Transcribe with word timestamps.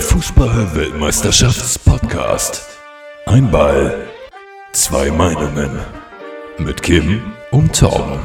Fußball-Weltmeisterschafts-Podcast. 0.00 2.66
Ein 3.26 3.50
Ball, 3.50 4.08
zwei 4.72 5.10
Meinungen. 5.10 5.78
Mit 6.58 6.82
Kim 6.82 7.34
und 7.50 7.78
Tom. 7.78 8.18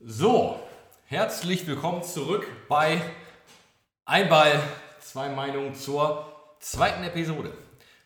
So, 0.00 0.60
herzlich 1.06 1.66
willkommen 1.66 2.02
zurück 2.02 2.46
bei 2.68 3.00
Ein 4.04 4.28
Ball, 4.28 4.60
zwei 5.00 5.28
Meinungen 5.28 5.74
zur 5.74 6.26
zweiten 6.58 7.04
Episode. 7.04 7.52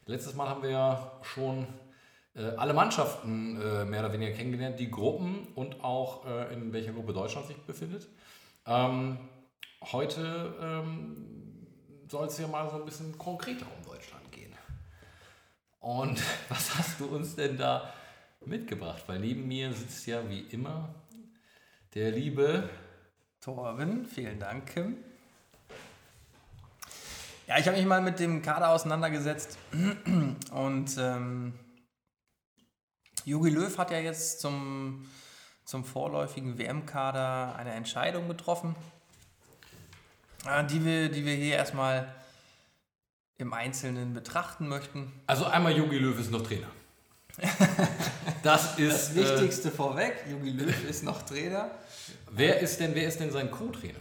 Letztes 0.06 0.34
Mal 0.34 0.48
haben 0.48 0.62
wir 0.62 0.70
ja 0.70 1.12
schon 1.22 1.66
äh, 2.34 2.42
alle 2.56 2.74
Mannschaften 2.74 3.60
äh, 3.60 3.84
mehr 3.84 4.00
oder 4.00 4.12
weniger 4.12 4.32
kennengelernt, 4.32 4.80
die 4.80 4.90
Gruppen 4.90 5.46
und 5.54 5.84
auch 5.84 6.26
äh, 6.26 6.52
in 6.52 6.72
welcher 6.72 6.92
Gruppe 6.92 7.12
Deutschland 7.12 7.46
sich 7.46 7.56
befindet. 7.58 8.08
Ähm, 8.66 9.18
heute 9.92 10.54
ähm, 10.60 11.47
soll 12.08 12.26
es 12.26 12.38
ja 12.38 12.48
mal 12.48 12.68
so 12.70 12.76
ein 12.76 12.84
bisschen 12.84 13.16
konkreter 13.18 13.66
um 13.76 13.84
Deutschland 13.84 14.30
gehen. 14.32 14.52
Und 15.80 16.20
was 16.48 16.76
hast 16.76 17.00
du 17.00 17.06
uns 17.06 17.36
denn 17.36 17.56
da 17.56 17.92
mitgebracht? 18.44 19.04
Weil 19.06 19.20
neben 19.20 19.46
mir 19.46 19.72
sitzt 19.72 20.06
ja 20.06 20.28
wie 20.28 20.40
immer 20.40 20.94
der 21.94 22.10
liebe 22.10 22.68
Torben, 23.40 24.06
vielen 24.06 24.38
Dank, 24.38 24.72
Kim. 24.74 24.96
Ja, 27.46 27.58
ich 27.58 27.66
habe 27.66 27.78
mich 27.78 27.86
mal 27.86 28.02
mit 28.02 28.18
dem 28.18 28.42
Kader 28.42 28.70
auseinandergesetzt 28.70 29.58
und 30.52 30.98
ähm, 30.98 31.54
Löw 33.24 33.78
hat 33.78 33.90
ja 33.90 33.98
jetzt 33.98 34.40
zum, 34.40 35.08
zum 35.64 35.84
vorläufigen 35.84 36.58
WM-Kader 36.58 37.56
eine 37.56 37.72
Entscheidung 37.72 38.28
getroffen, 38.28 38.76
die 40.44 40.84
wir, 40.84 41.08
die 41.08 41.24
wir 41.24 41.34
hier 41.34 41.56
erstmal 41.56 42.14
im 43.38 43.52
Einzelnen 43.52 44.14
betrachten 44.14 44.68
möchten. 44.68 45.12
Also 45.26 45.46
einmal 45.46 45.76
Jogi 45.76 45.98
Löw 45.98 46.18
ist 46.18 46.30
noch 46.30 46.42
Trainer. 46.42 46.68
Das 48.42 48.78
ist 48.78 49.08
Das 49.08 49.14
Wichtigste 49.16 49.70
vorweg, 49.70 50.24
Jogi 50.30 50.50
Löw 50.50 50.84
ist 50.88 51.02
noch 51.02 51.22
Trainer. 51.22 51.66
Äh, 51.66 51.70
wer 52.30 52.60
ist 52.60 52.78
denn 52.78 52.94
wer 52.94 53.08
ist 53.08 53.18
denn 53.18 53.32
sein 53.32 53.50
Co-Trainer? 53.50 53.98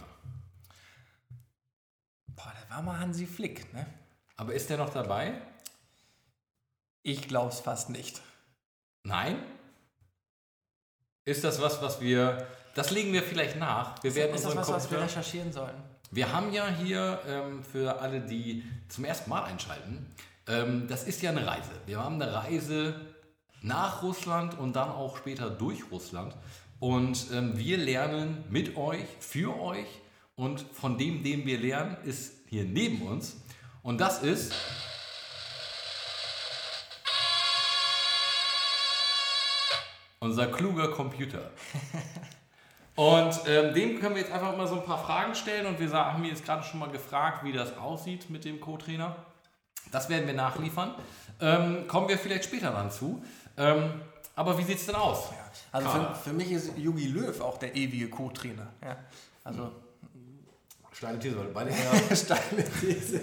Boah, 2.28 2.53
das 2.53 2.69
war 2.69 2.84
mal 2.84 3.00
Hansi 3.00 3.25
Flick, 3.25 3.73
ne? 3.73 3.86
Aber 4.36 4.53
ist 4.53 4.69
der 4.69 4.78
noch 4.78 4.92
dabei? 4.92 5.42
Ich 7.02 7.28
glaube 7.28 7.52
es 7.52 7.59
fast 7.59 7.90
nicht. 7.90 8.22
Nein? 9.03 9.44
Ist 11.25 11.44
das 11.44 11.59
was, 11.62 11.81
was 11.81 12.00
wir 12.00 12.47
das 12.75 12.92
legen 12.92 13.12
wir 13.12 13.23
vielleicht 13.23 13.56
nach. 13.58 14.03
Wir 14.03 14.14
werden 14.14 14.36
ist 14.36 14.45
das 14.45 14.56
was, 14.56 14.69
was 14.69 14.92
wir 14.92 15.02
recherchieren 15.02 15.52
sollten? 15.52 15.81
Wir 16.11 16.31
haben 16.31 16.53
ja 16.53 16.67
hier 16.69 17.19
ähm, 17.27 17.63
für 17.63 18.00
alle, 18.00 18.22
die 18.22 18.63
zum 18.88 19.03
ersten 19.03 19.30
Mal 19.30 19.44
einschalten, 19.44 20.05
ähm, 20.47 20.88
das 20.88 21.03
ist 21.03 21.22
ja 21.22 21.31
eine 21.31 21.45
Reise. 21.45 21.72
Wir 21.86 22.02
haben 22.02 22.22
eine 22.22 22.33
Reise 22.33 22.95
nach 23.61 24.03
Russland 24.03 24.58
und 24.58 24.75
dann 24.78 24.89
auch 24.89 25.17
später 25.17 25.50
durch 25.50 25.91
Russland. 25.91 26.33
Und 26.80 27.28
ähm, 27.33 27.58
wir 27.58 27.78
lernen 27.78 28.45
mit 28.50 28.78
euch, 28.78 29.05
für 29.19 29.59
euch 29.59 29.88
und 30.35 30.61
von 30.61 30.97
dem, 30.97 31.23
den 31.23 31.45
wir 31.45 31.59
lernen, 31.59 31.97
ist 32.05 32.33
hier 32.47 32.63
neben 32.63 33.02
uns. 33.02 33.35
Und 33.83 34.00
das 34.00 34.23
ist 34.23 34.53
unser 40.19 40.47
kluger 40.47 40.89
Computer. 40.89 41.52
Und 42.98 43.42
ähm, 43.45 43.76
dem 43.76 44.00
können 44.00 44.16
wir 44.16 44.23
jetzt 44.23 44.31
einfach 44.31 44.58
mal 44.58 44.67
so 44.67 44.73
ein 44.73 44.84
paar 44.84 44.98
Fragen 44.98 45.36
stellen 45.36 45.67
und 45.67 45.80
wir 45.80 45.92
haben 45.92 46.23
jetzt 46.23 46.44
gerade 46.44 46.64
schon 46.64 46.80
mal 46.80 46.90
gefragt, 46.90 47.44
wie 47.44 47.52
das 47.53 47.78
aussieht 47.78 48.31
mit 48.31 48.44
dem 48.44 48.59
Co-Trainer. 48.59 49.16
Das 49.92 50.09
werden 50.09 50.26
wir 50.26 50.34
nachliefern. 50.34 50.95
Ähm, 51.40 51.88
kommen 51.88 52.09
wir 52.09 52.18
vielleicht 52.18 52.45
später 52.45 52.72
dann 52.72 52.90
zu. 52.90 53.23
Ähm, 53.56 54.02
aber 54.36 54.58
wie 54.58 54.64
sieht 54.64 54.80
es 54.80 54.88
denn 54.88 54.95
aus? 54.95 55.30
Also 55.72 55.88
Kader. 55.88 56.16
für, 56.16 56.30
für 56.30 56.35
mich 56.35 56.52
ist 56.52 56.75
Jogi 56.75 57.06
Löw 57.06 57.40
auch 57.40 57.59
der 57.59 57.75
ewige 57.75 58.09
Co-Trainer. 58.09 58.66
Ja. 58.84 58.97
Also 59.44 59.72
Steine 60.91 61.19
These, 61.19 61.38
weil 61.38 61.46
beide 61.50 61.72
steile 62.16 62.68
These. 62.81 63.22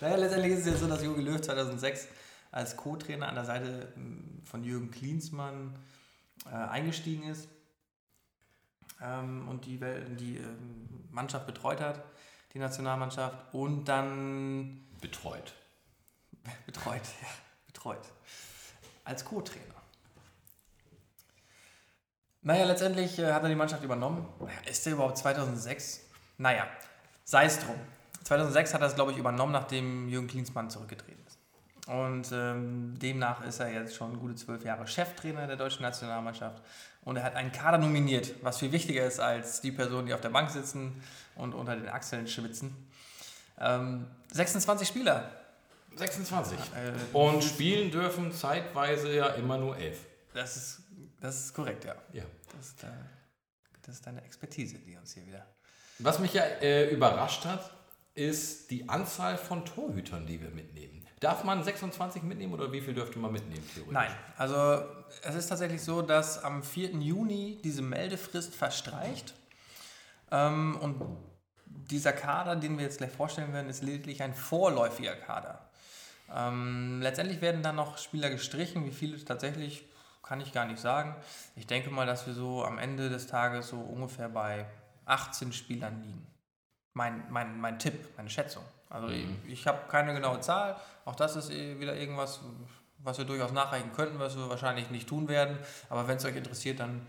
naja, 0.00 0.16
letztendlich 0.16 0.54
ist 0.54 0.60
es 0.60 0.66
jetzt 0.66 0.80
so, 0.80 0.88
dass 0.88 1.04
Jogi 1.04 1.22
Löw 1.22 1.40
2006 1.40 2.08
als 2.50 2.76
Co-Trainer 2.76 3.28
an 3.28 3.36
der 3.36 3.44
Seite 3.44 3.92
ähm, 3.96 4.42
von 4.42 4.64
Jürgen 4.64 4.90
Klinsmann 4.90 5.76
äh, 6.46 6.56
eingestiegen 6.56 7.30
ist 7.30 7.46
ähm, 9.02 9.48
und 9.48 9.66
die, 9.66 9.78
die 9.78 10.38
ähm, 10.38 11.06
Mannschaft 11.10 11.46
betreut 11.46 11.80
hat, 11.80 12.02
die 12.54 12.58
Nationalmannschaft, 12.58 13.52
und 13.52 13.84
dann 13.84 14.86
betreut. 15.00 15.54
betreut, 16.66 17.02
ja, 17.20 17.28
betreut. 17.66 18.02
Als 19.04 19.24
Co-Trainer. 19.24 19.74
Naja, 22.42 22.64
letztendlich 22.64 23.18
äh, 23.18 23.32
hat 23.32 23.42
er 23.42 23.48
die 23.48 23.54
Mannschaft 23.54 23.84
übernommen. 23.84 24.26
Ist 24.68 24.84
der 24.84 24.94
überhaupt 24.94 25.16
2006? 25.18 26.00
Naja, 26.38 26.66
sei 27.24 27.44
es 27.44 27.58
drum. 27.60 27.76
2006 28.24 28.74
hat 28.74 28.80
er 28.80 28.88
es, 28.88 28.94
glaube 28.94 29.12
ich, 29.12 29.18
übernommen, 29.18 29.52
nachdem 29.52 30.08
Jürgen 30.08 30.26
Klinsmann 30.26 30.68
zurückgetreten 30.70 31.24
ist. 31.26 31.38
Und 31.88 32.30
ähm, 32.32 32.98
demnach 32.98 33.44
ist 33.44 33.60
er 33.60 33.72
jetzt 33.72 33.94
schon 33.94 34.18
gute 34.18 34.34
zwölf 34.34 34.64
Jahre 34.64 34.86
Cheftrainer 34.86 35.46
der 35.46 35.56
deutschen 35.56 35.82
Nationalmannschaft. 35.82 36.62
Und 37.04 37.16
er 37.16 37.24
hat 37.24 37.34
einen 37.34 37.50
Kader 37.52 37.78
nominiert, 37.78 38.34
was 38.42 38.58
viel 38.58 38.70
wichtiger 38.72 39.04
ist 39.04 39.18
als 39.18 39.60
die 39.60 39.72
Personen, 39.72 40.06
die 40.06 40.14
auf 40.14 40.20
der 40.20 40.30
Bank 40.30 40.50
sitzen 40.50 41.02
und 41.34 41.52
unter 41.52 41.74
den 41.74 41.88
Achseln 41.88 42.28
schwitzen. 42.28 42.88
Ähm, 43.58 44.06
26 44.32 44.86
Spieler. 44.86 45.30
26. 45.96 46.58
Äh, 46.58 46.62
Und 47.16 47.42
spielen 47.42 47.90
dürfen 47.90 48.32
zeitweise 48.32 49.14
ja 49.14 49.26
immer 49.28 49.58
nur 49.58 49.76
elf. 49.76 49.98
Das 50.32 50.56
ist, 50.56 50.82
das 51.20 51.40
ist 51.40 51.54
korrekt, 51.54 51.84
ja. 51.84 51.94
Ja. 52.12 52.24
Das 52.56 52.68
ist, 52.68 52.84
äh, 52.84 52.86
das 53.82 53.96
ist 53.96 54.06
deine 54.06 54.24
Expertise, 54.24 54.78
die 54.78 54.96
uns 54.96 55.12
hier 55.12 55.26
wieder. 55.26 55.44
Was 55.98 56.18
mich 56.18 56.32
ja 56.32 56.44
äh, 56.44 56.88
überrascht 56.90 57.44
hat, 57.44 57.70
ist 58.14 58.70
die 58.70 58.88
Anzahl 58.88 59.36
von 59.36 59.64
Torhütern, 59.64 60.26
die 60.26 60.40
wir 60.40 60.50
mitnehmen. 60.50 61.01
Darf 61.22 61.44
man 61.44 61.62
26 61.62 62.24
mitnehmen 62.24 62.52
oder 62.52 62.72
wie 62.72 62.80
viel 62.80 62.94
dürfte 62.94 63.16
man 63.20 63.30
mitnehmen, 63.30 63.64
theoretisch? 63.74 63.92
Nein, 63.92 64.10
also 64.36 64.84
es 65.22 65.36
ist 65.36 65.46
tatsächlich 65.46 65.80
so, 65.80 66.02
dass 66.02 66.42
am 66.42 66.64
4. 66.64 66.90
Juni 66.96 67.60
diese 67.62 67.80
Meldefrist 67.80 68.56
verstreicht. 68.56 69.32
Ähm, 70.32 70.76
und 70.80 71.00
dieser 71.66 72.12
Kader, 72.12 72.56
den 72.56 72.76
wir 72.76 72.84
jetzt 72.84 72.98
gleich 72.98 73.12
vorstellen 73.12 73.52
werden, 73.52 73.68
ist 73.68 73.84
lediglich 73.84 74.20
ein 74.20 74.34
vorläufiger 74.34 75.14
Kader. 75.14 75.70
Ähm, 76.34 77.00
letztendlich 77.00 77.40
werden 77.40 77.62
dann 77.62 77.76
noch 77.76 77.98
Spieler 77.98 78.28
gestrichen. 78.28 78.84
Wie 78.84 78.90
viele 78.90 79.24
tatsächlich, 79.24 79.84
kann 80.24 80.40
ich 80.40 80.52
gar 80.52 80.66
nicht 80.66 80.80
sagen. 80.80 81.14
Ich 81.54 81.68
denke 81.68 81.90
mal, 81.90 82.06
dass 82.06 82.26
wir 82.26 82.34
so 82.34 82.64
am 82.64 82.78
Ende 82.78 83.10
des 83.10 83.28
Tages 83.28 83.68
so 83.68 83.78
ungefähr 83.78 84.28
bei 84.28 84.66
18 85.04 85.52
Spielern 85.52 86.02
liegen. 86.02 86.26
Mein, 86.94 87.24
mein, 87.30 87.60
mein 87.60 87.78
Tipp, 87.78 88.08
meine 88.16 88.28
Schätzung. 88.28 88.64
Also 88.92 89.08
ich, 89.08 89.24
ich 89.48 89.66
habe 89.66 89.78
keine 89.88 90.12
genaue 90.12 90.40
Zahl. 90.40 90.76
Auch 91.04 91.14
das 91.14 91.36
ist 91.36 91.50
eh 91.50 91.80
wieder 91.80 91.96
irgendwas, 91.96 92.40
was 92.98 93.18
wir 93.18 93.24
durchaus 93.24 93.52
nachreichen 93.52 93.92
könnten, 93.92 94.18
was 94.18 94.36
wir 94.36 94.48
wahrscheinlich 94.48 94.90
nicht 94.90 95.08
tun 95.08 95.28
werden. 95.28 95.58
Aber 95.88 96.06
wenn 96.06 96.18
es 96.18 96.24
euch 96.24 96.36
interessiert, 96.36 96.78
dann 96.80 97.06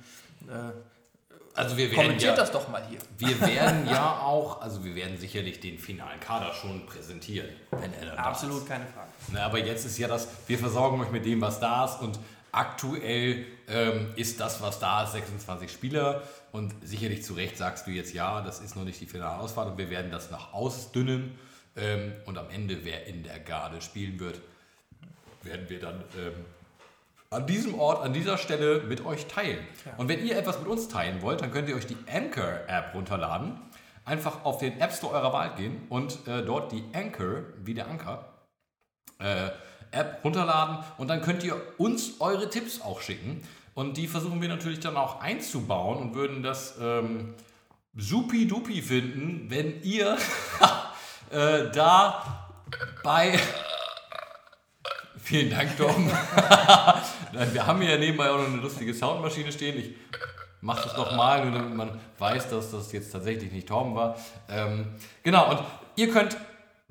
äh, 0.47 0.71
Also 1.53 1.75
wir 1.77 1.91
werden 1.91 2.03
kommentiert 2.03 2.31
ja, 2.31 2.35
das 2.37 2.51
doch 2.51 2.69
mal 2.69 2.83
hier. 2.87 2.99
Wir 3.17 3.39
werden 3.41 3.85
ja 3.91 4.19
auch, 4.21 4.61
also 4.61 4.83
wir 4.85 4.95
werden 4.95 5.17
sicherlich 5.17 5.59
den 5.59 5.77
finalen 5.77 6.19
Kader 6.19 6.53
schon 6.53 6.85
präsentieren, 6.85 7.49
wenn 7.71 7.93
er 7.93 8.05
dann 8.05 8.15
da 8.15 8.23
Absolut 8.23 8.61
ist. 8.61 8.67
keine 8.67 8.87
Frage. 8.87 9.09
Na, 9.31 9.45
aber 9.45 9.59
jetzt 9.59 9.85
ist 9.85 9.97
ja 9.97 10.07
das, 10.07 10.27
wir 10.47 10.57
versorgen 10.57 11.01
euch 11.01 11.11
mit 11.11 11.25
dem, 11.25 11.41
was 11.41 11.59
da 11.59 11.85
ist 11.85 12.01
und 12.01 12.17
aktuell 12.53 13.45
ähm, 13.67 14.13
ist 14.15 14.39
das, 14.39 14.61
was 14.61 14.79
da 14.79 15.03
ist, 15.03 15.13
26 15.13 15.71
Spieler 15.71 16.23
und 16.51 16.73
sicherlich 16.81 17.23
zu 17.23 17.33
Recht 17.33 17.57
sagst 17.57 17.87
du 17.87 17.91
jetzt, 17.91 18.13
ja, 18.13 18.41
das 18.41 18.59
ist 18.61 18.75
noch 18.75 18.83
nicht 18.83 19.01
die 19.01 19.07
finale 19.07 19.37
Auswahl 19.39 19.67
und 19.67 19.77
wir 19.77 19.89
werden 19.89 20.11
das 20.11 20.31
nach 20.31 20.53
ausdünnen 20.53 21.37
ähm, 21.75 22.13
und 22.25 22.37
am 22.37 22.49
Ende, 22.49 22.83
wer 22.83 23.05
in 23.07 23.23
der 23.23 23.39
Garde 23.39 23.81
spielen 23.81 24.19
wird, 24.19 24.39
werden 25.41 25.69
wir 25.69 25.79
dann 25.79 26.03
ähm, 26.17 26.33
an 27.29 27.47
diesem 27.47 27.79
Ort, 27.79 28.03
an 28.03 28.13
dieser 28.13 28.37
Stelle 28.37 28.83
mit 28.83 29.05
euch 29.05 29.25
teilen. 29.27 29.65
Und 29.97 30.07
wenn 30.07 30.25
ihr 30.25 30.37
etwas 30.37 30.59
mit 30.59 30.67
uns 30.67 30.87
teilen 30.87 31.21
wollt, 31.21 31.41
dann 31.41 31.51
könnt 31.51 31.67
ihr 31.67 31.75
euch 31.75 31.87
die 31.87 31.97
Anchor-App 32.11 32.93
runterladen. 32.93 33.59
Einfach 34.05 34.45
auf 34.45 34.59
den 34.59 34.79
App 34.79 34.93
Store 34.93 35.13
eurer 35.15 35.33
Wahl 35.33 35.55
gehen 35.55 35.81
und 35.89 36.27
äh, 36.27 36.43
dort 36.43 36.71
die 36.71 36.83
Anchor, 36.93 37.43
wie 37.63 37.73
der 37.73 37.87
Anker, 37.87 38.33
äh, 39.19 39.49
App 39.91 40.19
runterladen 40.23 40.83
und 40.97 41.07
dann 41.07 41.21
könnt 41.21 41.43
ihr 41.43 41.55
uns 41.77 42.19
eure 42.19 42.49
Tipps 42.49 42.81
auch 42.81 43.01
schicken. 43.01 43.43
Und 43.75 43.97
die 43.97 44.07
versuchen 44.07 44.41
wir 44.41 44.49
natürlich 44.49 44.79
dann 44.79 44.97
auch 44.97 45.21
einzubauen 45.21 45.97
und 45.97 46.15
würden 46.15 46.43
das 46.43 46.75
ähm, 46.79 47.33
supi-dupi 47.95 48.81
finden, 48.81 49.49
wenn 49.49 49.81
ihr 49.83 50.17
äh, 51.31 51.71
da 51.71 52.49
bei. 53.03 53.39
Vielen 55.17 55.49
Dank, 55.49 55.77
Tom. 55.77 56.11
Wir 57.53 57.65
haben 57.65 57.81
hier 57.81 57.97
nebenbei 57.97 58.29
auch 58.29 58.37
noch 58.37 58.47
eine 58.47 58.57
lustige 58.57 58.93
Soundmaschine 58.93 59.51
stehen. 59.51 59.77
Ich 59.77 59.95
mache 60.61 60.87
das 60.87 60.97
nochmal, 60.97 61.45
nur 61.45 61.57
damit 61.59 61.75
man 61.75 61.99
weiß, 62.19 62.49
dass 62.49 62.71
das 62.71 62.91
jetzt 62.91 63.11
tatsächlich 63.11 63.51
nicht 63.51 63.67
Torben 63.67 63.95
war. 63.95 64.17
Ähm, 64.49 64.95
genau, 65.23 65.51
und 65.51 65.59
ihr 65.95 66.11
könnt 66.11 66.37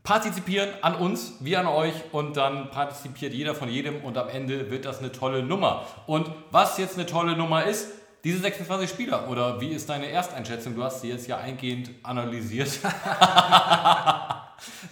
partizipieren 0.02 0.68
an 0.82 0.94
uns, 0.94 1.34
wir 1.40 1.60
an 1.60 1.66
euch 1.66 1.94
und 2.12 2.36
dann 2.36 2.70
partizipiert 2.70 3.32
jeder 3.32 3.54
von 3.54 3.68
jedem 3.68 4.02
und 4.02 4.18
am 4.18 4.28
Ende 4.28 4.70
wird 4.70 4.84
das 4.84 4.98
eine 4.98 5.12
tolle 5.12 5.42
Nummer. 5.42 5.86
Und 6.06 6.30
was 6.50 6.78
jetzt 6.78 6.96
eine 6.96 7.06
tolle 7.06 7.36
Nummer 7.36 7.64
ist, 7.64 7.90
diese 8.24 8.38
26 8.40 8.88
Spieler 8.88 9.28
oder 9.28 9.60
wie 9.60 9.68
ist 9.68 9.88
deine 9.88 10.08
Ersteinschätzung? 10.08 10.74
Du 10.74 10.84
hast 10.84 11.00
sie 11.00 11.08
jetzt 11.08 11.26
ja 11.26 11.38
eingehend 11.38 11.90
analysiert. 12.02 12.78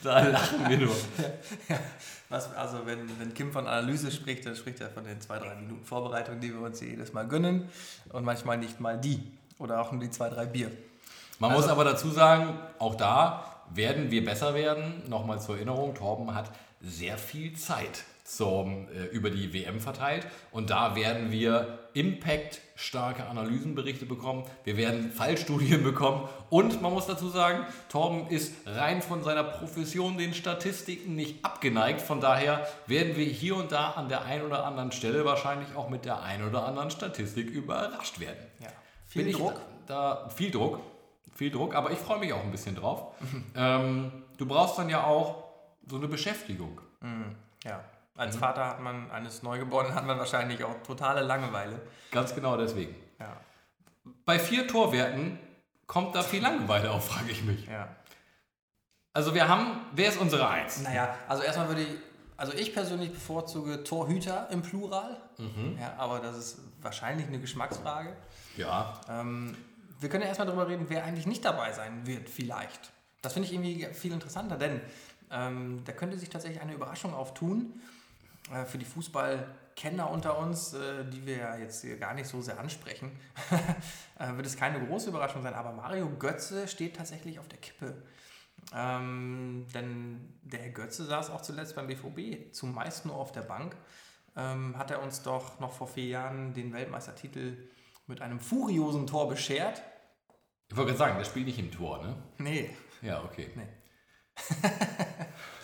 da 0.03 0.21
lachen 0.21 0.69
wir 0.69 0.79
nur. 0.79 0.97
Was, 2.29 2.53
also 2.55 2.87
wenn, 2.87 3.09
wenn 3.21 3.35
Kim 3.35 3.53
von 3.53 3.67
Analyse 3.67 4.11
spricht, 4.11 4.47
dann 4.47 4.57
spricht 4.57 4.81
er 4.81 4.91
von 4.91 5.05
den 5.05 5.21
zwei, 5.21 5.39
drei 5.39 5.55
Minuten 5.55 5.85
Vorbereitung, 5.85 6.41
die 6.41 6.53
wir 6.53 6.61
uns 6.61 6.81
jedes 6.81 7.13
Mal 7.13 7.27
gönnen 7.27 7.69
und 8.13 8.25
manchmal 8.25 8.59
nicht 8.59 8.81
mal 8.81 8.99
die 8.99 9.21
oder 9.59 9.81
auch 9.81 9.93
nur 9.93 10.01
die 10.01 10.11
zwei, 10.11 10.29
drei 10.29 10.47
Bier. 10.47 10.71
Man 11.39 11.51
Also- 11.53 11.63
muss 11.63 11.71
aber 11.71 11.85
dazu 11.85 12.11
sagen, 12.11 12.59
auch 12.79 12.95
da 12.95 13.45
werden 13.73 14.11
wir 14.11 14.25
besser 14.25 14.55
werden. 14.55 15.03
Nochmal 15.09 15.41
zur 15.41 15.57
Erinnerung, 15.57 15.95
Torben 15.95 16.35
hat 16.35 16.51
sehr 16.81 17.19
viel 17.19 17.57
Zeit 17.57 18.05
zum, 18.37 18.89
äh, 18.89 19.07
über 19.07 19.31
die 19.31 19.53
WM 19.53 19.81
verteilt 19.81 20.27
und 20.53 20.71
da 20.71 20.95
werden 20.95 21.31
wir 21.33 21.79
Impact-starke 21.95 23.27
Analysenberichte 23.27 24.07
bekommen. 24.07 24.45
Wir 24.63 24.77
werden 24.77 25.11
Fallstudien 25.11 25.83
bekommen 25.85 26.29
und 26.49 26.81
man 26.81 26.93
muss 26.93 27.07
dazu 27.07 27.29
sagen, 27.29 27.67
Torben 27.89 28.29
ist 28.29 28.55
rein 28.67 29.03
von 29.03 29.25
seiner 29.25 29.43
Profession 29.43 30.17
den 30.17 30.33
Statistiken 30.33 31.17
nicht 31.17 31.45
abgeneigt. 31.45 32.01
Von 32.01 32.21
daher 32.21 32.67
werden 32.87 33.17
wir 33.17 33.27
hier 33.27 33.57
und 33.57 33.73
da 33.73 33.91
an 33.91 34.09
der 34.09 34.25
einen 34.25 34.47
oder 34.47 34.65
anderen 34.65 34.93
Stelle 34.93 35.25
wahrscheinlich 35.25 35.75
auch 35.75 35.89
mit 35.89 36.05
der 36.05 36.23
einen 36.23 36.47
oder 36.47 36.65
anderen 36.65 36.91
Statistik 36.91 37.51
überrascht 37.51 38.21
werden. 38.21 38.47
Ja. 38.61 38.69
Viel 39.07 39.25
Bin 39.25 39.33
Druck. 39.33 39.61
Da, 39.87 40.25
da, 40.25 40.29
viel 40.29 40.53
Druck. 40.53 40.79
Viel 41.35 41.51
Druck, 41.51 41.75
aber 41.75 41.91
ich 41.91 41.99
freue 41.99 42.21
mich 42.21 42.33
auch 42.33 42.45
ein 42.45 42.51
bisschen 42.53 42.77
drauf. 42.77 43.15
ähm, 43.57 44.13
du 44.37 44.47
brauchst 44.47 44.79
dann 44.79 44.89
ja 44.89 45.05
auch 45.05 45.43
so 45.89 45.97
eine 45.97 46.07
Beschäftigung. 46.07 46.81
Ja. 47.65 47.81
Als 48.21 48.37
Vater 48.37 48.67
hat 48.67 48.81
man 48.81 49.11
eines 49.11 49.43
Neugeborenen 49.43 49.95
hat 49.95 50.05
man 50.05 50.19
wahrscheinlich 50.19 50.63
auch 50.63 50.83
totale 50.87 51.23
Langeweile. 51.23 51.81
Ganz 52.11 52.35
genau 52.35 52.55
deswegen. 52.59 52.95
Ja. 53.19 53.35
Bei 54.27 54.39
vier 54.39 54.69
Torwerten 54.69 55.39
kommt 55.87 56.15
da 56.15 56.23
viel 56.23 56.43
Langeweile 56.43 56.91
auf, 56.91 57.09
frage 57.09 57.31
ich 57.31 57.43
mich. 57.43 57.67
ja. 57.67 57.89
Also 59.15 59.35
wir 59.35 59.49
haben, 59.49 59.81
wer 59.93 60.11
ist 60.11 60.19
unsere 60.21 60.47
Eins? 60.49 60.83
Naja, 60.83 61.17
also 61.29 61.43
erstmal 61.43 61.69
würde 61.69 61.81
ich, 61.83 61.89
also 62.37 62.53
ich 62.53 62.75
persönlich 62.75 63.11
bevorzuge 63.11 63.83
Torhüter 63.85 64.49
im 64.51 64.61
Plural. 64.61 65.17
Ja, 65.81 65.95
aber 65.97 66.21
das 66.21 66.37
ist 66.37 66.59
wahrscheinlich 66.83 67.27
eine 67.27 67.41
Geschmacksfrage. 67.41 68.15
Ja, 68.59 69.01
Ähm, 69.09 69.57
wir 69.99 70.11
können 70.11 70.23
ja 70.23 70.29
erstmal 70.29 70.47
darüber 70.47 70.69
reden, 70.69 70.85
wer 70.89 71.05
eigentlich 71.05 71.27
nicht 71.27 71.43
dabei 71.45 71.73
sein 71.73 72.07
wird, 72.07 72.29
vielleicht. 72.29 72.93
Das 73.23 73.33
finde 73.33 73.49
ich 73.49 73.55
irgendwie 73.55 73.87
viel 73.95 74.13
interessanter, 74.13 74.57
denn 74.59 74.81
ähm, 75.31 75.83
da 75.87 75.93
könnte 75.93 76.19
sich 76.19 76.29
tatsächlich 76.29 76.61
eine 76.61 76.75
Überraschung 76.75 77.15
auftun 77.15 77.81
für 78.67 78.79
die 78.79 78.85
Fußballkenner 78.85 80.11
unter 80.11 80.39
uns, 80.39 80.75
äh, 80.75 81.05
die 81.05 81.25
wir 81.27 81.37
ja 81.37 81.57
jetzt 81.57 81.83
hier 81.83 81.97
gar 81.97 82.15
nicht 82.15 82.29
so 82.29 82.43
sehr 82.43 82.59
ansprechen. 82.59 83.13
äh, 84.19 84.35
wird 84.35 84.47
es 84.47 84.57
keine 84.57 84.85
große 84.85 85.11
Überraschung 85.11 85.43
sein, 85.43 85.55
aber 85.55 85.73
Mario 85.73 86.09
Götze 86.19 86.69
steht 86.69 86.97
tatsächlich 86.97 87.39
auf 87.39 87.49
der 87.49 87.59
Kippe. 87.59 88.03
Ähm, 88.75 89.67
denn 89.75 90.39
der 90.43 90.61
Herr 90.61 90.71
Götze 90.71 91.05
saß 91.05 91.31
auch 91.31 91.43
zuletzt 91.43 91.75
beim 91.77 91.87
BVB, 91.87 92.53
zumeist 92.53 93.07
nur 93.07 93.17
auf 93.17 93.33
der 93.33 93.43
Bank. 93.43 93.77
Ähm, 94.37 94.77
hat 94.77 94.91
er 94.91 95.03
uns 95.03 95.23
doch 95.23 95.59
noch 95.61 95.73
vor 95.73 95.89
vier 95.89 96.07
Jahren 96.07 96.55
den 96.55 96.73
Weltmeistertitel 96.73 97.57
mit 98.07 98.21
einem 98.21 98.41
furiosen 98.41 99.07
Tor 99.07 99.29
beschert. 99.29 99.83
ich 100.69 100.77
wollte 100.77 100.89
gerade 100.91 100.99
sagen, 100.99 101.19
der 101.19 101.25
spielt 101.25 101.47
nicht 101.47 101.59
im 101.59 101.71
Tor, 101.71 102.03
ne? 102.03 102.17
Nee. 102.39 102.71
Ja, 103.03 103.25
okay. 103.25 103.51
Nee, 103.55 103.67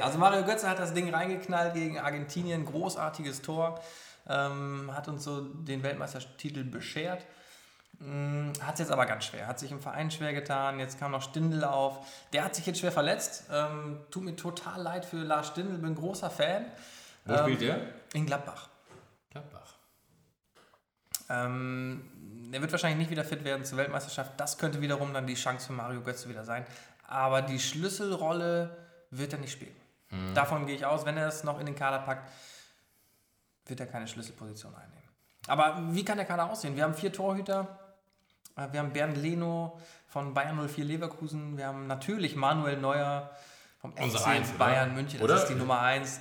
also 0.00 0.18
Mario 0.18 0.44
Götze 0.44 0.68
hat 0.68 0.78
das 0.78 0.94
Ding 0.94 1.12
reingeknallt 1.12 1.74
gegen 1.74 1.98
Argentinien, 1.98 2.64
großartiges 2.64 3.42
Tor, 3.42 3.80
ähm, 4.28 4.90
hat 4.94 5.08
uns 5.08 5.24
so 5.24 5.40
den 5.42 5.82
Weltmeistertitel 5.82 6.64
beschert. 6.64 7.24
Hat 8.60 8.74
es 8.74 8.80
jetzt 8.80 8.90
aber 8.90 9.06
ganz 9.06 9.24
schwer, 9.26 9.46
hat 9.46 9.60
sich 9.60 9.70
im 9.70 9.80
Verein 9.80 10.10
schwer 10.10 10.34
getan, 10.34 10.80
jetzt 10.80 10.98
kam 10.98 11.12
noch 11.12 11.22
Stindl 11.22 11.62
auf. 11.64 12.04
Der 12.32 12.44
hat 12.44 12.54
sich 12.54 12.66
jetzt 12.66 12.80
schwer 12.80 12.90
verletzt, 12.90 13.44
ähm, 13.52 14.00
tut 14.10 14.24
mir 14.24 14.34
total 14.34 14.82
leid 14.82 15.04
für 15.04 15.18
Lars 15.18 15.46
Stindl, 15.48 15.78
bin 15.78 15.94
großer 15.94 16.28
Fan. 16.28 16.66
Wo 17.24 17.36
spielt 17.38 17.60
der? 17.60 17.78
In 18.12 18.26
Gladbach. 18.26 18.68
Gladbach. 19.30 19.74
Ähm, 21.30 22.50
er 22.52 22.60
wird 22.60 22.72
wahrscheinlich 22.72 22.98
nicht 22.98 23.10
wieder 23.10 23.24
fit 23.24 23.44
werden 23.44 23.64
zur 23.64 23.78
Weltmeisterschaft. 23.78 24.32
Das 24.38 24.58
könnte 24.58 24.80
wiederum 24.80 25.14
dann 25.14 25.26
die 25.26 25.34
Chance 25.34 25.68
für 25.68 25.72
Mario 25.72 26.02
Götze 26.02 26.28
wieder 26.28 26.44
sein. 26.44 26.66
Aber 27.06 27.42
die 27.42 27.58
Schlüsselrolle 27.58 28.76
wird 29.18 29.32
er 29.32 29.38
nicht 29.38 29.52
spielen. 29.52 29.76
Davon 30.34 30.66
gehe 30.66 30.76
ich 30.76 30.86
aus, 30.86 31.04
wenn 31.04 31.16
er 31.16 31.26
es 31.26 31.42
noch 31.42 31.58
in 31.58 31.66
den 31.66 31.74
Kader 31.74 31.98
packt, 32.00 32.30
wird 33.66 33.80
er 33.80 33.86
keine 33.86 34.06
Schlüsselposition 34.06 34.72
einnehmen. 34.74 35.08
Aber 35.48 35.76
wie 35.92 36.04
kann 36.04 36.16
der 36.16 36.26
Kader 36.26 36.48
aussehen? 36.50 36.76
Wir 36.76 36.84
haben 36.84 36.94
vier 36.94 37.12
Torhüter. 37.12 37.78
Äh, 38.56 38.68
Wir 38.72 38.80
haben 38.80 38.92
Bernd 38.92 39.16
Leno 39.16 39.80
von 40.06 40.32
Bayern 40.34 40.68
04 40.68 40.84
Leverkusen. 40.84 41.56
Wir 41.56 41.66
haben 41.66 41.86
natürlich 41.86 42.36
Manuel 42.36 42.76
Neuer 42.78 43.30
vom 43.80 43.92
FC 43.92 44.26
Eins, 44.26 44.50
oder? 44.50 44.58
Bayern 44.58 44.94
München. 44.94 45.18
Das 45.20 45.24
Oder? 45.24 45.36
ist 45.42 45.48
die 45.48 45.54
Nummer 45.54 45.80
1. 45.80 46.20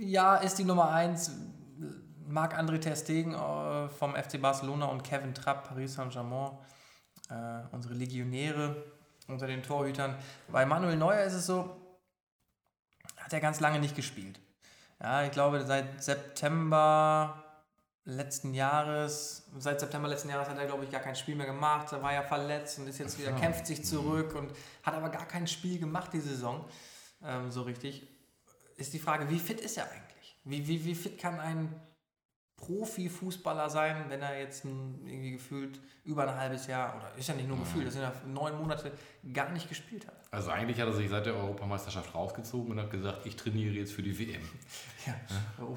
Ja, 0.00 0.36
ist 0.36 0.58
die 0.58 0.64
Nummer 0.64 0.90
1. 0.90 1.30
Marc-André 2.26 2.80
Ter 2.80 2.96
Stegen 2.96 3.34
äh, 3.34 3.88
vom 3.88 4.14
FC 4.14 4.40
Barcelona 4.40 4.86
und 4.86 5.04
Kevin 5.04 5.34
Trapp, 5.34 5.68
Paris 5.68 5.94
Saint-Germain, 5.94 6.52
äh, 7.28 7.34
unsere 7.72 7.94
Legionäre 7.94 8.82
unter 9.28 9.46
den 9.46 9.62
Torhütern. 9.62 10.16
Bei 10.48 10.66
Manuel 10.66 10.96
Neuer 10.96 11.24
ist 11.24 11.34
es 11.34 11.46
so, 11.46 11.76
hat 13.16 13.32
er 13.32 13.40
ganz 13.40 13.60
lange 13.60 13.78
nicht 13.78 13.96
gespielt. 13.96 14.40
Ja, 15.00 15.24
ich 15.24 15.32
glaube, 15.32 15.64
seit 15.64 16.02
September 16.02 17.42
letzten 18.04 18.54
Jahres, 18.54 19.48
seit 19.58 19.80
September 19.80 20.08
letzten 20.08 20.28
Jahres 20.28 20.48
hat 20.48 20.58
er, 20.58 20.66
glaube 20.66 20.84
ich, 20.84 20.90
gar 20.90 21.00
kein 21.00 21.14
Spiel 21.14 21.36
mehr 21.36 21.46
gemacht. 21.46 21.88
Da 21.90 22.02
war 22.02 22.12
er 22.12 22.24
verletzt 22.24 22.78
und 22.78 22.88
ist 22.88 22.98
jetzt 22.98 23.18
wieder, 23.18 23.32
kämpft 23.32 23.66
sich 23.66 23.84
zurück 23.84 24.34
und 24.34 24.52
hat 24.82 24.94
aber 24.94 25.08
gar 25.08 25.26
kein 25.26 25.46
Spiel 25.46 25.78
gemacht 25.78 26.12
die 26.12 26.20
Saison, 26.20 26.64
ähm, 27.22 27.50
so 27.50 27.62
richtig. 27.62 28.08
Ist 28.76 28.92
die 28.92 28.98
Frage, 28.98 29.28
wie 29.30 29.38
fit 29.38 29.60
ist 29.60 29.76
er 29.76 29.90
eigentlich? 29.90 30.36
Wie, 30.44 30.66
wie, 30.66 30.84
wie 30.84 30.94
fit 30.94 31.18
kann 31.18 31.38
ein 31.38 31.80
Profifußballer 32.62 33.68
sein, 33.68 34.04
wenn 34.08 34.22
er 34.22 34.38
jetzt 34.38 34.64
irgendwie 34.64 35.32
gefühlt 35.32 35.80
über 36.04 36.28
ein 36.28 36.36
halbes 36.36 36.68
Jahr, 36.68 36.96
oder 36.96 37.12
ist 37.18 37.28
ja 37.28 37.34
nicht 37.34 37.48
nur 37.48 37.58
gefühlt, 37.58 37.88
das 37.88 37.94
sind 37.94 38.02
ja 38.04 38.12
neun 38.26 38.56
Monate, 38.56 38.92
gar 39.34 39.50
nicht 39.50 39.68
gespielt 39.68 40.06
hat? 40.06 40.14
Also 40.30 40.50
eigentlich 40.50 40.80
hat 40.80 40.86
er 40.86 40.92
sich 40.92 41.10
seit 41.10 41.26
der 41.26 41.34
Europameisterschaft 41.34 42.14
rausgezogen 42.14 42.70
und 42.70 42.80
hat 42.80 42.90
gesagt, 42.90 43.26
ich 43.26 43.34
trainiere 43.34 43.74
jetzt 43.74 43.92
für 43.92 44.02
die 44.02 44.18
WM. 44.18 44.42
Ja. 45.04 45.14
Oh. 45.60 45.76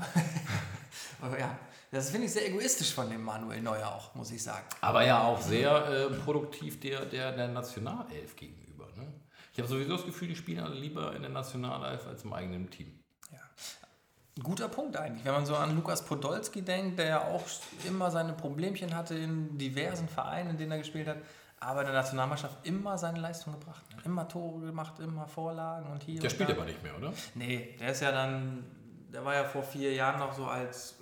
Aber 1.19 1.39
ja, 1.39 1.57
das 1.89 2.11
finde 2.11 2.27
ich 2.27 2.33
sehr 2.33 2.47
egoistisch 2.47 2.93
von 2.93 3.09
dem 3.09 3.23
Manuel 3.23 3.59
Neuer 3.59 3.87
auch, 3.87 4.13
muss 4.13 4.29
ich 4.29 4.43
sagen. 4.43 4.67
Aber 4.81 5.03
ja 5.03 5.23
auch 5.23 5.41
sehr 5.41 5.87
äh, 5.87 6.13
produktiv 6.19 6.79
der, 6.79 7.05
der, 7.05 7.31
der 7.31 7.47
Nationalelf 7.47 8.35
gegenüber. 8.35 8.85
Ne? 8.95 9.11
Ich 9.51 9.57
habe 9.57 9.67
sowieso 9.67 9.93
das 9.93 10.05
Gefühl, 10.05 10.27
die 10.27 10.35
spielen 10.35 10.59
alle 10.59 10.75
lieber 10.75 11.15
in 11.15 11.23
der 11.23 11.31
Nationalelf 11.31 12.05
als 12.05 12.23
im 12.23 12.33
eigenen 12.33 12.69
Team. 12.69 12.99
Guter 14.43 14.67
Punkt 14.67 14.97
eigentlich, 14.97 15.23
wenn 15.23 15.33
man 15.33 15.45
so 15.45 15.55
an 15.55 15.73
Lukas 15.75 16.03
Podolski 16.03 16.61
denkt, 16.61 16.99
der 16.99 17.05
ja 17.07 17.21
auch 17.21 17.43
immer 17.85 18.11
seine 18.11 18.33
Problemchen 18.33 18.93
hatte 18.93 19.15
in 19.15 19.57
diversen 19.57 20.09
Vereinen, 20.09 20.51
in 20.51 20.57
denen 20.57 20.71
er 20.73 20.77
gespielt 20.79 21.07
hat, 21.07 21.17
aber 21.61 21.81
in 21.81 21.87
der 21.87 21.95
Nationalmannschaft 21.95 22.57
immer 22.67 22.97
seine 22.97 23.19
Leistung 23.19 23.53
gebracht. 23.53 23.85
hat. 23.95 24.05
Immer 24.05 24.27
Tore 24.27 24.65
gemacht, 24.65 24.99
immer 24.99 25.25
Vorlagen 25.25 25.89
und 25.89 26.03
hier. 26.03 26.19
Der 26.19 26.29
und 26.29 26.31
spielt 26.31 26.49
da. 26.49 26.53
aber 26.53 26.65
nicht 26.65 26.83
mehr, 26.83 26.97
oder? 26.97 27.13
Nee, 27.33 27.77
der 27.79 27.91
ist 27.91 28.01
ja 28.01 28.11
dann, 28.11 28.65
der 29.13 29.23
war 29.23 29.35
ja 29.35 29.45
vor 29.45 29.63
vier 29.63 29.93
Jahren 29.93 30.19
noch 30.19 30.33
so 30.33 30.45
als, 30.45 30.95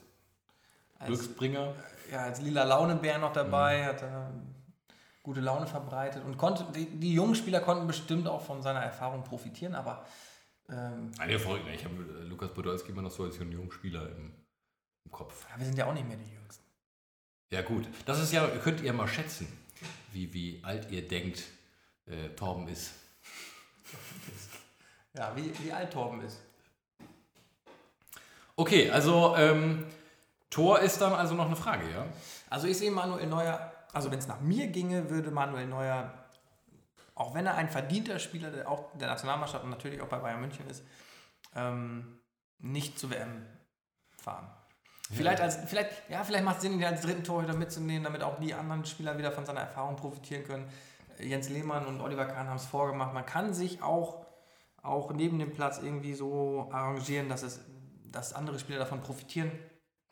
als, 0.99 1.07
Glücksbringer. 1.07 1.73
ja, 2.11 2.19
als 2.25 2.39
lila 2.39 2.63
Launebär 2.65 3.17
noch 3.17 3.33
dabei, 3.33 3.85
hat 3.85 4.03
er 4.03 4.29
gute 5.23 5.39
Laune 5.41 5.65
verbreitet 5.65 6.23
und 6.23 6.37
konnte, 6.37 6.65
die, 6.75 6.85
die 6.85 7.13
jungen 7.13 7.33
Spieler 7.33 7.61
konnten 7.61 7.87
bestimmt 7.87 8.27
auch 8.27 8.41
von 8.41 8.61
seiner 8.61 8.81
Erfahrung 8.81 9.23
profitieren, 9.23 9.73
aber 9.73 10.05
ähm, 10.69 11.11
Ah, 11.17 11.25
nee, 11.25 11.37
verrückt. 11.37 11.65
Ich 11.73 11.83
habe 11.85 11.95
äh, 11.95 12.23
Lukas 12.23 12.53
Podolski 12.53 12.91
immer 12.91 13.01
noch 13.01 13.11
so 13.11 13.23
als 13.23 13.37
Jungspieler 13.37 14.09
im, 14.09 14.33
im 15.05 15.11
Kopf. 15.11 15.45
ja, 15.49 15.57
wir 15.57 15.65
sind 15.65 15.77
ja 15.77 15.85
auch 15.85 15.93
nicht 15.93 16.07
mehr 16.07 16.17
die 16.17 16.31
Jüngsten. 16.33 16.63
Ja 17.51 17.61
gut, 17.61 17.87
das 18.05 18.19
ist 18.19 18.31
ja, 18.33 18.47
könnt 18.63 18.81
ihr 18.81 18.93
mal 18.93 19.07
schätzen, 19.07 19.47
wie, 20.11 20.33
wie 20.33 20.59
alt 20.63 20.89
ihr 20.91 21.07
denkt, 21.07 21.43
äh, 22.05 22.29
Torben 22.29 22.67
ist. 22.67 22.93
Ja, 25.15 25.31
wie, 25.35 25.53
wie 25.59 25.71
alt 25.71 25.93
Torben 25.93 26.21
ist. 26.21 26.39
Okay, 28.55 28.89
also 28.89 29.35
ähm, 29.37 29.85
Tor 30.49 30.79
ist 30.79 30.99
dann 31.01 31.13
also 31.13 31.35
noch 31.35 31.45
eine 31.45 31.55
Frage, 31.55 31.87
ja? 31.91 32.07
Also 32.49 32.65
ich 32.67 32.77
sehe 32.79 32.89
Manuel 32.89 33.27
Neuer, 33.27 33.71
also 33.91 34.09
wenn 34.09 34.17
es 34.17 34.27
nach 34.27 34.39
mir 34.41 34.67
ginge, 34.67 35.11
würde 35.11 35.29
Manuel 35.29 35.67
Neuer, 35.67 36.22
auch 37.15 37.33
wenn 37.33 37.45
er 37.45 37.55
ein 37.55 37.69
verdienter 37.69 38.19
Spieler 38.19 38.51
der, 38.51 38.69
auch 38.69 38.97
der 38.97 39.07
Nationalmannschaft 39.07 39.63
und 39.63 39.69
natürlich 39.69 40.01
auch 40.01 40.07
bei 40.07 40.17
Bayern 40.17 40.41
München 40.41 40.67
ist, 40.67 40.83
ähm, 41.55 42.19
nicht 42.59 42.97
zur 42.97 43.11
WM 43.11 43.45
fahren. 44.17 44.49
Vielleicht, 45.11 45.41
als, 45.41 45.57
vielleicht, 45.67 46.09
ja, 46.09 46.23
vielleicht 46.23 46.43
macht 46.43 46.57
es 46.57 46.61
Sinn, 46.63 46.73
ihn 46.73 46.83
als 46.83 47.01
dritten 47.01 47.23
Torhüter 47.23 47.53
mitzunehmen, 47.53 48.03
damit 48.03 48.23
auch 48.23 48.39
die 48.39 48.53
anderen 48.53 48.85
Spieler 48.85 49.17
wieder 49.17 49.31
von 49.31 49.45
seiner 49.45 49.59
Erfahrung 49.59 49.95
profitieren 49.95 50.43
können. 50.43 50.67
Jens 51.19 51.49
Lehmann 51.49 51.85
und 51.85 52.01
Oliver 52.01 52.25
Kahn 52.25 52.47
haben 52.47 52.55
es 52.55 52.65
vorgemacht. 52.65 53.13
Man 53.13 53.25
kann 53.25 53.53
sich 53.53 53.83
auch, 53.83 54.25
auch 54.81 55.11
neben 55.11 55.37
dem 55.37 55.51
Platz 55.51 55.79
irgendwie 55.83 56.13
so 56.13 56.69
arrangieren, 56.71 57.29
dass, 57.29 57.43
es, 57.43 57.59
dass 58.11 58.33
andere 58.33 58.57
Spieler 58.59 58.79
davon 58.79 59.01
profitieren. 59.01 59.51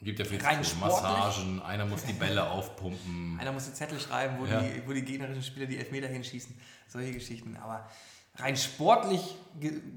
Gibt 0.02 0.18
ja 0.20 0.26
viel 0.26 0.42
Rein 0.42 0.64
zu. 0.64 0.76
Massagen, 0.78 1.62
einer 1.62 1.86
muss 1.86 2.04
die 2.04 2.14
Bälle 2.14 2.50
aufpumpen. 2.50 3.38
Einer 3.40 3.52
muss 3.52 3.66
die 3.66 3.74
Zettel 3.74 4.00
schreiben, 4.00 4.38
wo, 4.40 4.46
Ja. 4.46 4.60
die, 4.60 4.82
wo 4.88 4.94
die 4.94 5.04
gegnerischen 5.04 5.44
Spieler 5.44 5.68
die 5.68 5.78
Elfmeter 5.78 6.08
hinschießen. 6.08 6.56
Solche 6.88 7.12
Geschichten. 7.14 7.56
Aber 7.58 7.88
rein 8.36 8.58
sportlich 8.58 9.36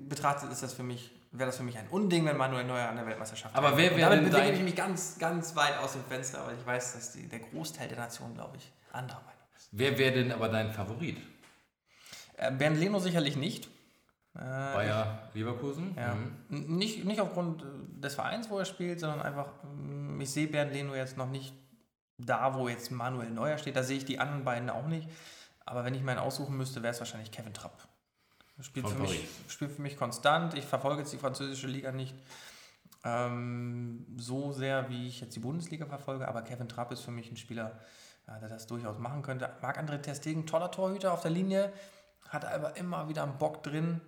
betrachtet 0.09 0.53
ist 0.53 0.63
das 0.63 0.75
für 0.75 0.83
mich, 0.83 1.11
wäre 1.33 1.47
das 1.49 1.57
für 1.57 1.63
mich 1.63 1.79
ein 1.79 1.89
Unding, 1.89 2.27
wenn 2.27 2.37
Manuel 2.37 2.65
Neuer 2.65 2.89
an 2.89 2.97
der 2.97 3.07
Weltmeisterschaft 3.07 3.55
Aber 3.57 3.77
wer 3.79 3.97
wäre 3.97 4.11
Damit 4.11 4.31
bewege 4.31 4.53
ich 4.59 4.63
mich 4.63 4.77
ganz, 4.77 5.19
ganz 5.19 5.57
weit 5.57 5.79
aus 5.79 5.93
dem 5.93 6.05
Fenster, 6.05 6.47
weil 6.47 6.57
ich 6.59 6.67
weiß, 6.67 6.93
dass 6.95 7.13
die, 7.13 7.27
der 7.27 7.39
Großteil 7.39 7.89
der 7.89 7.99
Nation, 7.99 8.35
glaube 8.35 8.59
ich, 8.59 8.71
anderer 8.93 9.21
Meinung 9.21 9.33
ist. 9.57 9.69
Wer 9.73 9.97
wäre 9.99 10.13
denn 10.13 10.33
aber 10.33 10.49
dein 10.49 10.71
Favorit? 10.73 11.17
Äh, 12.37 12.53
Bernd 12.53 12.77
Leno 12.79 12.99
sicherlich 12.99 13.37
nicht. 13.37 13.69
Äh, 14.35 14.41
Bayer 14.41 15.29
Leverkusen? 15.33 15.95
Ja. 15.97 16.15
Mhm. 16.49 16.77
Nicht, 16.77 17.05
nicht 17.05 17.21
aufgrund 17.21 17.63
äh, 17.63 17.67
des 18.01 18.15
Vereins, 18.15 18.51
wo 18.51 18.59
er 18.59 18.65
spielt, 18.65 18.99
sondern 18.99 19.23
einfach, 19.23 19.47
mm, 19.63 20.21
ich 20.21 20.31
sehe 20.31 20.49
Bernd 20.49 20.73
Leno 20.73 20.95
jetzt 20.95 21.17
noch 21.17 21.31
nicht 21.31 21.55
da, 22.19 22.55
wo 22.55 22.69
jetzt 22.69 22.91
Manuel 22.91 23.31
Neuer 23.31 23.59
steht. 23.59 23.77
Da 23.77 23.83
sehe 23.83 23.97
ich 23.97 24.05
die 24.05 24.19
anderen 24.19 24.45
beiden 24.45 24.71
auch 24.71 24.87
nicht. 24.87 25.09
Aber 25.65 25.85
wenn 25.85 25.95
ich 25.95 26.03
meinen 26.03 26.19
aussuchen 26.19 26.57
müsste, 26.57 26.83
wäre 26.83 26.93
es 26.93 27.01
wahrscheinlich 27.01 27.31
Kevin 27.31 27.55
Trapp. 27.55 27.89
Spielt 28.61 28.87
Von 28.87 28.97
für, 28.97 29.03
mich, 29.03 29.29
spielt 29.49 29.73
für 29.73 29.83
mich 29.83 29.97
konstant. 29.97 30.55
Ich 30.55 30.65
verfolge 30.65 31.01
jetzt 31.01 31.13
die 31.13 31.19
französische 31.19 31.67
Liga 31.67 31.91
nicht 31.91 32.15
ähm, 33.05 34.07
so 34.17 34.53
sehr, 34.53 34.89
wie 34.89 35.09
ich 35.09 35.21
jetzt 35.21 35.35
die 35.35 35.41
Bundesliga 35.41 35.87
verfolge. 35.87 36.29
Aber 36.29 36.43
Kevin 36.43 36.69
Trapp 36.69 36.93
ist 36.93 37.01
für 37.01 37.11
mich 37.11 37.31
ein 37.31 37.37
Spieler, 37.37 37.79
ja, 38.29 38.39
der 38.39 38.49
das 38.49 38.67
durchaus 38.67 38.99
machen 38.99 39.23
könnte. 39.23 39.51
Marc-André 39.61 39.99
Testegen, 39.99 40.47
toller 40.47 40.71
Torhüter 40.71 41.13
auf 41.13 41.23
der 41.23 41.33
Linie, 41.33 41.73
hat 42.29 42.45
aber 42.45 42.77
immer 42.77 43.09
wieder 43.09 43.23
einen 43.23 43.39
Bock 43.39 43.63
drin 43.63 44.01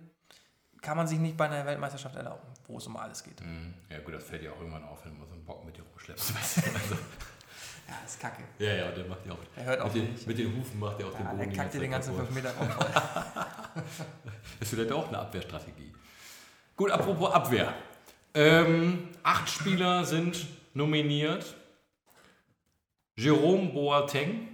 kann 0.81 0.97
man 0.97 1.07
sich 1.07 1.19
nicht 1.19 1.35
bei 1.37 1.45
einer 1.45 1.65
Weltmeisterschaft 1.65 2.15
erlauben, 2.15 2.41
wo 2.67 2.77
es 2.77 2.87
um 2.87 2.97
alles 2.97 3.23
geht. 3.23 3.41
Mhm. 3.41 3.73
Ja 3.89 3.99
gut, 3.99 4.13
das 4.13 4.23
fällt 4.23 4.43
ja 4.43 4.51
auch 4.51 4.59
irgendwann 4.59 4.83
auf, 4.83 5.03
wenn 5.05 5.17
mal 5.17 5.25
so 5.27 5.33
einen 5.33 5.45
Bock 5.45 5.65
mit 5.65 5.75
dir 5.77 5.83
rumschleppst. 5.83 6.35
Weißt 6.35 6.57
du? 6.57 6.61
also, 6.73 6.95
Ja, 7.87 7.93
ist 8.05 8.19
kacke. 8.19 8.43
ja, 8.59 8.73
ja, 8.73 8.91
der 8.91 9.05
macht 9.05 9.25
ja 9.25 9.31
auch. 9.33 9.37
Er 9.55 9.63
hört 9.65 9.81
auch 9.81 9.85
mit, 9.93 9.95
den, 9.95 10.11
nicht. 10.13 10.27
mit 10.27 10.37
den 10.37 10.55
Hufen 10.57 10.79
macht 10.79 10.99
er 10.99 11.07
auch 11.07 11.13
den 11.13 11.25
Ja, 11.25 11.31
Boden. 11.31 11.49
der 11.49 11.57
kackt 11.57 11.73
dir 11.73 11.79
den 11.79 11.91
ganzen 11.91 12.15
Zeit 12.15 12.27
5 12.27 12.43
kaputt. 12.43 12.65
Meter. 12.65 13.45
Das 14.59 14.69
ist 14.69 14.69
vielleicht 14.73 14.91
auch 14.91 15.07
eine 15.07 15.19
Abwehrstrategie. 15.19 15.93
Gut, 16.75 16.89
apropos 16.91 17.31
Abwehr. 17.31 17.73
Ähm, 18.33 19.09
acht 19.23 19.47
Spieler 19.49 20.03
sind 20.03 20.47
nominiert. 20.73 21.55
Jerome 23.15 23.69
Boateng, 23.69 24.47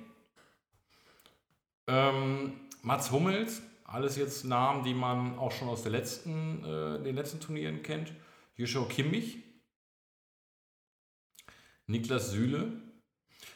ähm, 1.88 2.54
Mats 2.82 3.12
Hummels, 3.12 3.62
alles 3.94 4.16
jetzt 4.16 4.44
Namen, 4.44 4.84
die 4.84 4.96
man 4.96 5.38
auch 5.38 5.52
schon 5.52 5.70
aus 5.70 5.84
der 5.84 5.92
letzten, 5.92 6.66
äh, 6.66 7.04
den 7.04 7.16
letzten 7.16 7.40
Turnieren 7.40 7.84
kennt. 7.84 8.12
Joshua 8.56 8.86
Kimmich, 8.88 9.44
Niklas 11.86 12.32
Süle. 12.32 12.74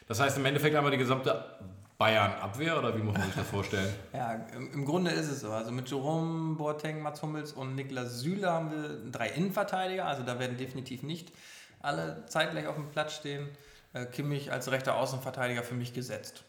Das 0.06 0.20
heißt, 0.20 0.38
im 0.38 0.44
Endeffekt 0.44 0.74
wir 0.74 0.90
die 0.90 0.96
gesamte 0.96 1.58
Bayern-Abwehr, 1.98 2.78
oder 2.78 2.96
wie 2.96 3.02
muss 3.02 3.14
man 3.14 3.26
sich 3.26 3.34
das 3.34 3.48
vorstellen? 3.48 3.92
Ja, 4.12 4.34
im, 4.54 4.72
im 4.72 4.84
Grunde 4.84 5.10
ist 5.10 5.28
es 5.28 5.40
so. 5.40 5.50
Also 5.50 5.72
mit 5.72 5.90
Jerome 5.90 6.54
Boateng, 6.54 7.02
Mats 7.02 7.20
Hummels 7.20 7.52
und 7.52 7.74
Niklas 7.74 8.20
Süle 8.20 8.48
haben 8.48 8.70
wir 8.70 9.10
drei 9.10 9.30
Innenverteidiger. 9.30 10.06
Also 10.06 10.22
da 10.22 10.38
werden 10.38 10.56
definitiv 10.56 11.02
nicht 11.02 11.32
alle 11.80 12.24
zeitgleich 12.26 12.68
auf 12.68 12.76
dem 12.76 12.90
Platz 12.90 13.14
stehen. 13.14 13.48
Äh, 13.92 14.06
Kimmich 14.06 14.52
als 14.52 14.70
rechter 14.70 14.94
Außenverteidiger 14.96 15.64
für 15.64 15.74
mich 15.74 15.94
gesetzt. 15.94 16.44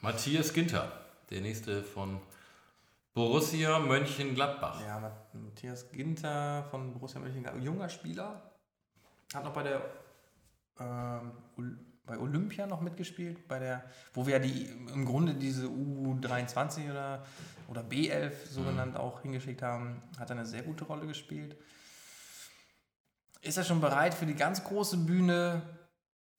Matthias 0.00 0.52
Ginter, 0.52 0.92
der 1.30 1.40
nächste 1.40 1.82
von 1.82 2.20
Borussia 3.14 3.78
Mönchengladbach. 3.80 4.80
Ja, 4.86 5.00
Mat- 5.00 5.34
Matthias 5.34 5.90
Ginter 5.90 6.64
von 6.70 6.92
Borussia 6.92 7.20
Mönchengladbach, 7.20 7.62
junger 7.62 7.88
Spieler, 7.88 8.52
hat 9.34 9.44
noch 9.44 9.52
bei 9.52 9.62
der 9.64 9.82
ähm, 10.80 11.32
bei 12.06 12.16
Olympia 12.18 12.66
noch 12.66 12.80
mitgespielt, 12.80 13.46
bei 13.48 13.58
der, 13.58 13.84
wo 14.14 14.24
wir 14.26 14.34
ja 14.34 14.38
die 14.38 14.64
im 14.94 15.04
Grunde 15.04 15.34
diese 15.34 15.66
U23 15.66 16.90
oder, 16.90 17.26
oder 17.68 17.82
B11 17.82 18.32
so 18.50 18.62
genannt 18.62 18.96
auch 18.96 19.20
hingeschickt 19.20 19.60
haben, 19.60 20.02
hat 20.18 20.30
eine 20.30 20.46
sehr 20.46 20.62
gute 20.62 20.84
Rolle 20.84 21.06
gespielt. 21.06 21.56
Ist 23.42 23.58
er 23.58 23.64
schon 23.64 23.82
bereit 23.82 24.14
für 24.14 24.24
die 24.24 24.34
ganz 24.34 24.64
große 24.64 24.96
Bühne? 24.98 25.60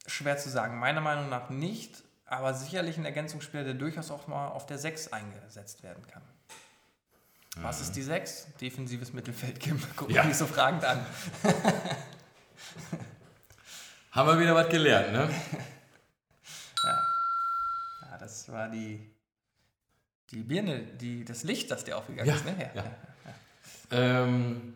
Schwer 0.07 0.37
zu 0.37 0.49
sagen. 0.49 0.79
Meiner 0.79 1.01
Meinung 1.01 1.29
nach 1.29 1.51
nicht, 1.51 2.03
aber 2.29 2.53
sicherlich 2.53 2.97
ein 2.97 3.05
Ergänzungsspieler, 3.05 3.63
der 3.63 3.73
durchaus 3.73 4.11
auch 4.11 4.27
mal 4.27 4.49
auf 4.49 4.65
der 4.65 4.77
6 4.77 5.11
eingesetzt 5.13 5.83
werden 5.83 6.05
kann. 6.07 6.21
Was 7.61 7.81
ist 7.81 7.93
die 7.95 8.01
6? 8.03 8.47
Defensives 8.61 9.11
Mittelfeld, 9.11 9.59
Kim. 9.59 9.81
Guck 9.95 10.09
Ja. 10.11 10.23
mich 10.23 10.37
so 10.37 10.45
fragend 10.45 10.85
an. 10.85 11.05
Haben 14.11 14.27
wir 14.29 14.39
wieder 14.39 14.55
was 14.55 14.69
gelernt, 14.69 15.11
ne? 15.13 15.29
Ja, 18.11 18.17
das 18.17 18.49
war 18.51 18.69
die, 18.69 19.07
die 20.31 20.41
Birne, 20.43 20.79
die, 20.79 21.23
das 21.25 21.43
Licht, 21.43 21.69
das 21.69 21.83
dir 21.83 21.97
aufgegangen 21.97 22.27
Ja, 22.29 22.35
ist. 22.35 22.45
Ne? 22.45 22.71
ja. 22.73 22.83
Ähm, 23.91 24.73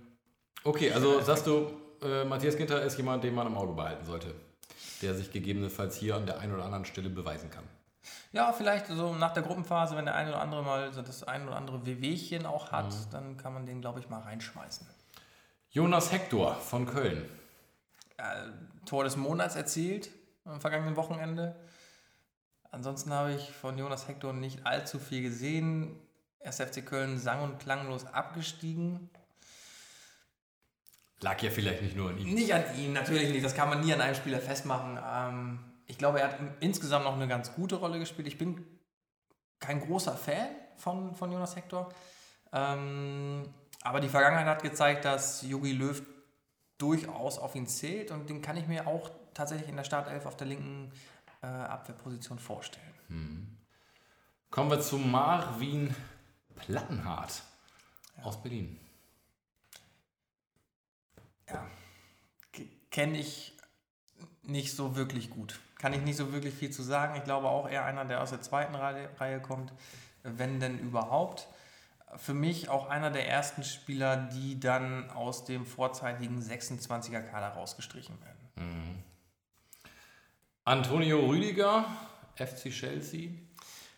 okay, 0.64 0.92
also 0.92 1.22
sagst 1.22 1.48
du, 1.48 1.72
äh, 2.02 2.26
Matthias 2.26 2.58
Ginter 2.58 2.82
ist 2.84 2.98
jemand, 2.98 3.24
den 3.24 3.34
man 3.34 3.48
im 3.48 3.56
Auge 3.58 3.74
behalten 3.74 4.06
sollte, 4.06 4.36
der 5.02 5.16
sich 5.16 5.32
gegebenenfalls 5.32 5.96
hier 5.98 6.16
an 6.16 6.26
der 6.26 6.40
einen 6.40 6.54
oder 6.54 6.66
anderen 6.66 6.86
Stelle 6.86 7.10
beweisen 7.10 7.50
kann. 7.50 7.64
Ja, 8.34 8.52
vielleicht 8.52 8.88
so 8.88 9.14
nach 9.16 9.34
der 9.34 9.44
Gruppenphase, 9.44 9.96
wenn 9.96 10.06
der 10.06 10.16
eine 10.16 10.30
oder 10.32 10.42
andere 10.42 10.64
mal 10.64 10.92
so 10.92 11.02
das 11.02 11.24
ein 11.24 11.48
oder 11.48 11.56
andere 11.56 11.86
Wehwehchen 11.86 12.46
auch 12.46 12.72
hat, 12.72 12.92
Mhm. 12.92 13.10
dann 13.12 13.38
kann 13.38 13.54
man 13.54 13.66
den, 13.66 13.80
glaube 13.82 14.00
ich, 14.00 14.10
mal 14.10 14.20
reinschmeißen. 14.22 14.86
Jonas 15.70 16.12
Hector 16.12 16.56
von 16.56 16.86
Köln. 16.86 17.26
Äh, 18.18 18.24
Tor 18.86 19.04
des 19.06 19.16
Monats 19.16 19.56
erzielt 19.56 20.10
am 20.46 20.60
vergangenen 20.62 20.96
Wochenende. 20.96 21.56
Ansonsten 22.72 23.14
habe 23.14 23.34
ich 23.34 23.52
von 23.52 23.78
Jonas 23.78 24.08
Hector 24.08 24.34
nicht 24.34 24.66
allzu 24.66 25.00
viel 25.00 25.22
gesehen. 25.22 25.96
SFC 26.40 26.82
Köln 26.84 27.18
sang- 27.20 27.42
und 27.44 27.60
klanglos 27.60 28.06
abgestiegen. 28.08 29.10
Lag 31.22 31.42
ja 31.42 31.50
vielleicht 31.50 31.82
nicht 31.82 31.96
nur 31.96 32.10
an 32.10 32.18
ihm. 32.18 32.34
Nicht 32.34 32.54
an 32.54 32.64
ihm, 32.78 32.94
natürlich 32.94 33.30
nicht. 33.30 33.46
Das 33.46 33.56
kann 33.56 33.70
man 33.70 33.82
nie 33.82 33.94
an 33.94 34.02
einem 34.02 34.16
Spieler 34.16 34.40
festmachen. 34.40 35.00
Ähm, 35.06 35.60
ich 35.86 35.98
glaube, 35.98 36.20
er 36.20 36.30
hat 36.30 36.40
insgesamt 36.60 37.06
noch 37.06 37.14
eine 37.14 37.28
ganz 37.28 37.54
gute 37.54 37.76
Rolle 37.76 38.00
gespielt. 38.00 38.28
Ich 38.28 38.38
bin 38.38 38.66
kein 39.60 39.80
großer 39.80 40.16
Fan 40.16 40.50
von, 40.78 41.16
von 41.16 41.32
Jonas 41.32 41.56
Hector. 41.56 41.94
Ähm, 42.52 43.44
aber 43.82 44.00
die 44.00 44.10
Vergangenheit 44.10 44.48
hat 44.48 44.64
gezeigt, 44.64 45.06
dass 45.06 45.42
Jogi 45.44 45.72
Löw 45.72 46.02
durchaus 46.78 47.38
auf 47.38 47.56
ihn 47.56 47.68
zählt 47.68 48.12
und 48.12 48.30
den 48.30 48.42
kann 48.42 48.58
ich 48.58 48.68
mir 48.68 48.88
auch 48.88 49.10
tatsächlich 49.34 49.70
in 49.70 49.78
der 49.78 49.84
Startelf 49.84 50.26
auf 50.26 50.36
der 50.36 50.48
linken 50.48 50.92
äh, 51.42 51.48
Abwehrposition 51.48 52.40
vorstellen. 52.40 52.94
Kommen 54.50 54.70
wir 54.70 54.82
zu 54.82 54.98
Marvin 54.98 55.96
Plattenhardt 56.56 57.44
aus 58.22 58.42
Berlin. 58.42 58.80
Ja, 61.50 61.68
kenne 62.94 63.18
ich 63.18 63.52
nicht 64.44 64.74
so 64.74 64.96
wirklich 64.96 65.30
gut. 65.30 65.60
Kann 65.78 65.92
ich 65.92 66.02
nicht 66.02 66.16
so 66.16 66.32
wirklich 66.32 66.54
viel 66.54 66.70
zu 66.70 66.84
sagen. 66.84 67.16
Ich 67.18 67.26
glaube 67.26 67.50
auch 67.50 67.68
eher 67.68 67.84
einer, 67.84 68.06
der 68.06 68.22
aus 68.22 68.30
der 68.30 68.42
zweiten 68.42 68.76
Reihe, 68.76 69.10
Reihe 69.20 69.42
kommt, 69.42 69.74
wenn 70.22 70.62
denn 70.62 70.80
überhaupt. 70.80 71.48
Für 72.16 72.36
mich 72.36 72.70
auch 72.70 72.88
einer 72.88 73.10
der 73.10 73.28
ersten 73.28 73.64
Spieler, 73.64 74.16
die 74.16 74.60
dann 74.60 75.10
aus 75.10 75.44
dem 75.44 75.66
vorzeitigen 75.66 76.40
26er-Kader 76.40 77.50
rausgestrichen 77.50 78.16
werden. 78.22 79.04
Antonio 80.64 81.26
Rüdiger, 81.26 81.86
FC 82.36 82.70
Chelsea. 82.70 83.32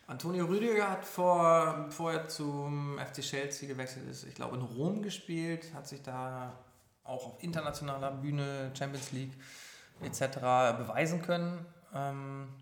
Antonio 0.08 0.46
Rüdiger 0.46 0.90
hat 0.90 1.04
vor, 1.04 1.84
bevor 1.88 2.14
er 2.14 2.28
zum 2.30 2.98
FC 2.98 3.22
Chelsea 3.22 3.68
gewechselt 3.68 4.08
ist, 4.08 4.24
ich 4.24 4.36
glaube 4.36 4.56
in 4.56 4.62
Rom 4.62 5.02
gespielt, 5.02 5.74
hat 5.74 5.88
sich 5.88 6.02
da 6.02 6.58
auch 7.06 7.26
auf 7.26 7.44
internationaler 7.44 8.12
Bühne, 8.12 8.72
Champions 8.78 9.12
League 9.12 9.34
etc. 10.02 10.38
beweisen 10.78 11.22
können. 11.22 11.66
Ähm, 11.94 12.54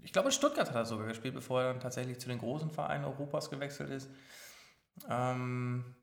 ich 0.00 0.12
glaube 0.12 0.32
Stuttgart 0.32 0.68
hat 0.68 0.76
er 0.76 0.84
sogar 0.84 1.06
gespielt, 1.06 1.34
bevor 1.34 1.62
er 1.62 1.72
dann 1.72 1.80
tatsächlich 1.80 2.18
zu 2.18 2.28
den 2.28 2.38
großen 2.38 2.70
Vereinen 2.70 3.04
Europas 3.04 3.50
gewechselt 3.50 3.90
ist. 3.90 4.08
Ähm, 5.08 5.94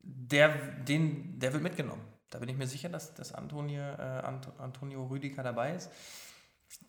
der, 0.00 0.48
den, 0.82 1.38
der 1.38 1.52
wird 1.52 1.62
mitgenommen. 1.62 2.02
Da 2.30 2.38
bin 2.38 2.48
ich 2.48 2.56
mir 2.56 2.66
sicher, 2.66 2.88
dass, 2.88 3.14
dass 3.14 3.32
Antonio, 3.32 3.82
äh, 3.82 4.22
Ant, 4.24 4.48
Antonio 4.58 5.06
Rüdiger 5.06 5.42
dabei 5.42 5.74
ist. 5.74 5.90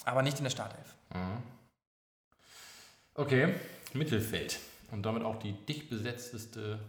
Aber 0.06 0.22
nicht 0.22 0.38
in 0.38 0.44
der 0.44 0.52
Startelf. 0.52 0.96
Okay, 3.14 3.54
Mittelfeld. 3.94 4.60
Und 4.92 5.04
damit 5.04 5.24
auch 5.24 5.38
die 5.38 5.54
dicht 5.66 5.90
besetzteste 5.90 6.80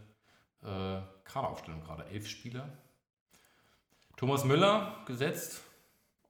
äh, 0.63 1.01
Kaderaufstellung 1.29 1.83
gerade. 1.83 2.07
Elf 2.07 2.27
Spieler. 2.27 2.69
Thomas 4.17 4.45
Müller 4.45 4.97
gesetzt 5.07 5.61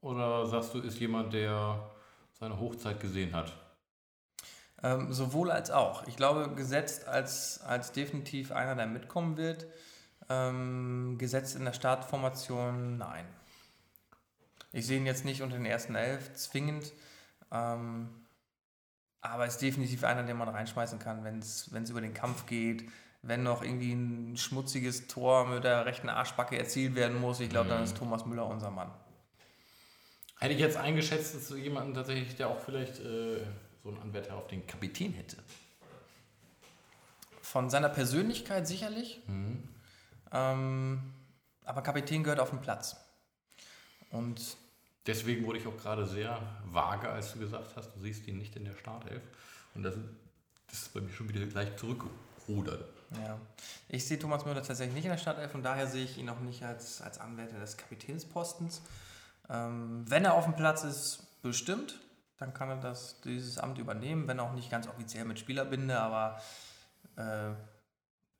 Oder 0.00 0.47
sagst 0.47 0.75
du, 0.75 0.81
ist 0.81 1.00
jemand, 1.00 1.33
der 1.33 1.90
seine 2.38 2.61
Hochzeit 2.61 3.00
gesehen 3.00 3.35
hat? 3.35 3.57
Ähm, 4.83 5.12
sowohl 5.12 5.50
als 5.50 5.71
auch. 5.71 6.07
Ich 6.07 6.17
glaube, 6.17 6.55
gesetzt 6.55 7.09
als, 7.09 7.61
als 7.62 7.90
definitiv 7.93 8.52
einer, 8.52 8.76
der 8.76 8.87
mitkommen 8.87 9.37
wird. 9.37 9.67
Ähm, 10.28 11.17
gesetzt 11.19 11.57
in 11.57 11.64
der 11.64 11.73
Startformation, 11.73 12.99
nein. 12.99 13.26
Ich 14.73 14.87
sehe 14.87 14.99
ihn 14.99 15.07
jetzt 15.07 15.25
nicht 15.25 15.43
unter 15.43 15.57
den 15.57 15.67
ersten 15.67 15.95
elf 15.95 16.33
zwingend. 16.35 16.93
Ähm, 17.50 18.09
aber 19.21 19.47
ist 19.47 19.62
definitiv 19.62 20.05
einer, 20.05 20.23
den 20.23 20.37
man 20.37 20.49
reinschmeißen 20.49 20.99
kann, 20.99 21.25
wenn 21.25 21.38
es 21.38 21.90
über 21.90 22.00
den 22.00 22.14
Kampf 22.14 22.47
geht. 22.47 22.88
Wenn 23.22 23.42
noch 23.42 23.62
irgendwie 23.62 23.92
ein 23.92 24.37
schmutziges 24.37 25.06
Tor 25.08 25.46
mit 25.46 25.64
der 25.64 25.84
rechten 25.87 26.08
Arschbacke 26.08 26.56
erzielt 26.56 26.94
werden 26.94 27.20
muss, 27.20 27.40
ich 27.40 27.50
glaube, 27.50 27.66
mhm. 27.66 27.70
dann 27.70 27.82
ist 27.84 27.96
Thomas 27.96 28.25
Müller 28.26 28.46
unser 28.46 28.70
Mann. 28.70 28.90
Hätte 30.38 30.54
ich 30.54 30.60
jetzt 30.60 30.76
eingeschätzt, 30.76 31.34
dass 31.34 31.50
jemanden 31.50 31.94
tatsächlich, 31.94 32.37
der 32.37 32.48
auch 32.48 32.60
vielleicht 32.60 33.00
äh, 33.00 33.44
so 33.82 33.88
einen 33.88 33.98
Anwärter 33.98 34.37
auf 34.37 34.46
den 34.46 34.66
Kapitän 34.66 35.12
hätte. 35.12 35.37
Von 37.42 37.70
seiner 37.70 37.88
Persönlichkeit 37.88 38.68
sicherlich. 38.68 39.20
Mhm. 39.26 39.68
Ähm, 40.32 41.02
aber 41.64 41.82
Kapitän 41.82 42.22
gehört 42.22 42.40
auf 42.40 42.50
den 42.50 42.60
Platz. 42.60 42.96
Und 44.10 44.40
Deswegen 45.08 45.46
wurde 45.46 45.58
ich 45.58 45.66
auch 45.66 45.76
gerade 45.78 46.06
sehr 46.06 46.38
vage, 46.66 47.08
als 47.08 47.32
du 47.32 47.38
gesagt 47.38 47.75
hast, 47.76 47.96
du 47.96 48.00
siehst 48.00 48.28
ihn 48.28 48.37
nicht 48.37 48.54
in 48.56 48.66
der 48.66 48.75
Startelf. 48.75 49.22
Und 49.75 49.82
das, 49.82 49.94
das 50.66 50.82
ist 50.82 50.92
bei 50.92 51.00
mir 51.00 51.10
schon 51.10 51.30
wieder 51.30 51.46
gleich 51.46 51.75
zurückgerudert. 51.78 52.84
Ja, 53.10 53.38
ich 53.88 54.06
sehe 54.06 54.18
Thomas 54.18 54.44
Müller 54.44 54.62
tatsächlich 54.62 54.94
nicht 54.94 55.04
in 55.04 55.10
der 55.10 55.18
Startelf 55.18 55.54
und 55.54 55.62
daher 55.62 55.86
sehe 55.86 56.04
ich 56.04 56.18
ihn 56.18 56.28
auch 56.28 56.40
nicht 56.40 56.62
als, 56.62 57.00
als 57.00 57.18
Anwärter 57.18 57.58
des 57.58 57.76
Kapitänspostens. 57.76 58.82
Ähm, 59.48 60.04
wenn 60.06 60.24
er 60.24 60.34
auf 60.34 60.44
dem 60.44 60.54
Platz 60.54 60.84
ist, 60.84 61.40
bestimmt, 61.42 61.98
dann 62.38 62.52
kann 62.52 62.68
er 62.68 62.76
das, 62.76 63.20
dieses 63.22 63.58
Amt 63.58 63.78
übernehmen, 63.78 64.28
wenn 64.28 64.40
auch 64.40 64.52
nicht 64.52 64.70
ganz 64.70 64.86
offiziell 64.88 65.24
mit 65.24 65.38
Spielerbinde, 65.38 65.98
aber 65.98 66.40
äh, 67.16 67.22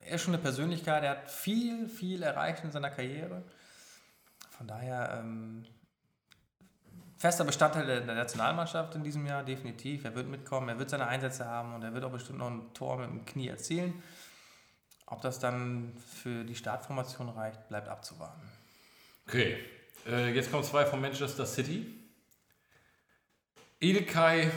er 0.01 0.15
ist 0.15 0.23
schon 0.23 0.35
eine 0.35 0.43
Persönlichkeit, 0.43 1.03
er 1.03 1.11
hat 1.11 1.31
viel, 1.31 1.89
viel 1.89 2.23
erreicht 2.23 2.63
in 2.63 2.71
seiner 2.71 2.91
Karriere. 2.91 3.43
Von 4.51 4.67
daher 4.67 5.19
ähm, 5.21 5.65
fester 7.17 7.45
Bestandteil 7.45 7.87
der, 7.87 8.01
der, 8.01 8.15
Nationalmannschaft 8.15 8.95
in 8.95 9.03
diesem 9.03 9.27
Jahr, 9.27 9.43
definitiv. 9.43 10.05
Er 10.05 10.15
wird 10.15 10.29
mitkommen, 10.29 10.69
er 10.69 10.79
wird 10.79 10.91
seine 10.91 11.07
Einsätze 11.07 11.47
haben 11.47 11.75
und 11.75 11.83
er 11.83 11.93
wird 11.95 12.05
auch 12.05 12.13
bestimmt 12.13 12.39
noch 12.39 12.51
ein 12.51 12.73
Tor 12.75 12.99
mit 12.99 13.11
dem 13.11 13.25
Knie 13.25 13.49
erzielen. 13.49 14.03
Ob 15.11 15.23
das 15.23 15.39
dann 15.39 15.95
für 16.21 16.45
die 16.45 16.55
Startformation 16.55 17.31
reicht, 17.31 17.67
bleibt 17.69 17.89
abzuwarten. 17.89 18.43
Okay, 19.27 19.57
äh, 20.07 20.35
jetzt 20.35 20.51
kommen 20.51 20.63
zwei 20.63 20.85
von 20.85 21.01
Manchester 21.01 21.47
City. 21.47 21.87
Ilkay 23.81 24.51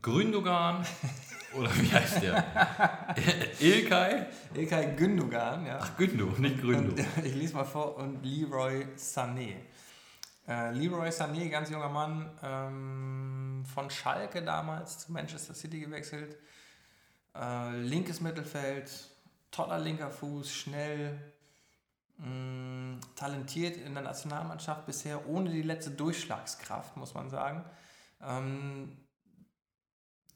Gündogan 0.00 0.86
oder 1.54 1.70
wie 1.76 1.92
heißt 1.92 2.22
der? 2.22 3.14
Ilkay? 3.60 4.26
Ilkay 4.54 4.96
Gündogan, 4.96 5.66
ja. 5.66 5.78
Ach, 5.80 5.96
Gündo, 5.98 6.26
nicht 6.38 6.60
Gründo. 6.60 6.94
ich 7.22 7.34
lese 7.34 7.54
mal 7.54 7.64
vor 7.64 7.96
und 7.96 8.24
Leroy 8.24 8.86
Sané. 8.96 9.56
Äh, 10.48 10.72
Leroy 10.72 11.10
Sané, 11.10 11.50
ganz 11.50 11.68
junger 11.68 11.90
Mann, 11.90 12.30
ähm, 12.42 13.64
von 13.74 13.90
Schalke 13.90 14.42
damals 14.42 15.00
zu 15.00 15.12
Manchester 15.12 15.52
City 15.52 15.80
gewechselt. 15.80 16.38
Äh, 17.34 17.76
linkes 17.80 18.20
Mittelfeld, 18.20 18.90
toller 19.52 19.78
linker 19.78 20.10
Fuß, 20.10 20.52
schnell, 20.52 21.16
mh, 22.18 22.26
mm, 22.26 23.00
talentiert 23.14 23.76
in 23.76 23.94
der 23.94 24.02
Nationalmannschaft 24.02 24.84
bisher, 24.86 25.28
ohne 25.28 25.50
die 25.50 25.62
letzte 25.62 25.92
Durchschlagskraft, 25.92 26.96
muss 26.96 27.14
man 27.14 27.30
sagen. 27.30 27.64
Ähm, 28.20 28.96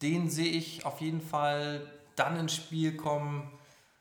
den 0.02 0.30
sehe 0.30 0.50
ich 0.50 0.84
auf 0.84 1.00
jeden 1.00 1.20
Fall 1.20 1.90
dann 2.14 2.36
ins 2.36 2.54
Spiel 2.54 2.96
kommen, 2.96 3.50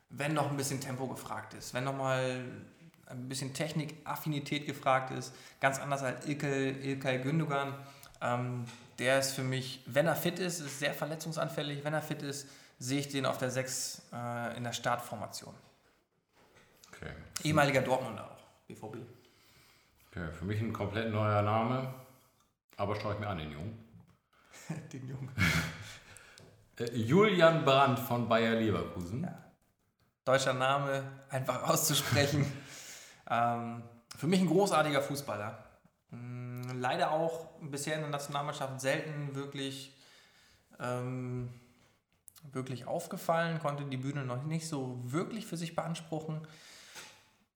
wenn 0.09 0.33
noch 0.33 0.51
ein 0.51 0.57
bisschen 0.57 0.81
Tempo 0.81 1.07
gefragt 1.07 1.53
ist, 1.53 1.73
wenn 1.73 1.85
noch 1.85 1.97
mal 1.97 2.45
ein 3.07 3.29
bisschen 3.29 3.53
Technikaffinität 3.53 4.65
gefragt 4.65 5.11
ist. 5.11 5.33
Ganz 5.59 5.79
anders 5.79 6.03
als 6.03 6.25
Ilke, 6.25 6.71
Ilkay 6.71 7.19
Gündogan. 7.19 7.73
Ähm, 8.21 8.65
der 8.97 9.19
ist 9.19 9.31
für 9.31 9.43
mich, 9.43 9.83
wenn 9.85 10.07
er 10.07 10.15
fit 10.15 10.39
ist, 10.39 10.59
ist 10.59 10.79
sehr 10.79 10.93
verletzungsanfällig. 10.93 11.83
Wenn 11.83 11.93
er 11.93 12.01
fit 12.01 12.21
ist, 12.21 12.47
sehe 12.79 12.99
ich 12.99 13.09
den 13.09 13.25
auf 13.25 13.37
der 13.37 13.51
6 13.51 14.03
äh, 14.13 14.57
in 14.57 14.63
der 14.63 14.73
Startformation. 14.73 15.53
Okay. 16.93 17.11
Ehemaliger 17.43 17.81
Dortmunder 17.81 18.25
auch, 18.31 18.67
BVB. 18.67 18.97
Okay, 20.11 20.31
für 20.31 20.45
mich 20.45 20.61
ein 20.61 20.73
komplett 20.73 21.11
neuer 21.11 21.41
Name, 21.41 21.93
aber 22.77 22.95
schaue 22.95 23.13
ich 23.13 23.19
mir 23.19 23.27
an, 23.27 23.37
den 23.37 23.51
Jungen. 23.51 23.85
den 24.93 25.07
Jungen. 25.07 25.29
Äh, 26.77 26.93
Julian 26.93 27.63
Brandt 27.63 27.99
von 27.99 28.27
Bayer 28.27 28.55
Leverkusen. 28.55 29.23
Ja. 29.23 29.45
Deutscher 30.25 30.53
Name, 30.53 31.03
einfach 31.29 31.63
auszusprechen. 31.69 32.45
Ähm, 33.27 33.81
für 34.15 34.27
mich 34.27 34.39
ein 34.39 34.45
großartiger 34.45 35.01
Fußballer. 35.01 35.57
Ähm, 36.13 36.61
leider 36.79 37.09
auch 37.09 37.47
bisher 37.59 37.95
in 37.95 38.01
der 38.01 38.11
Nationalmannschaft 38.11 38.79
selten 38.79 39.33
wirklich, 39.33 39.97
ähm, 40.79 41.49
wirklich 42.53 42.87
aufgefallen, 42.87 43.59
konnte 43.59 43.85
die 43.85 43.97
Bühne 43.97 44.25
noch 44.25 44.43
nicht 44.43 44.67
so 44.67 45.01
wirklich 45.03 45.45
für 45.45 45.57
sich 45.57 45.75
beanspruchen. 45.75 46.47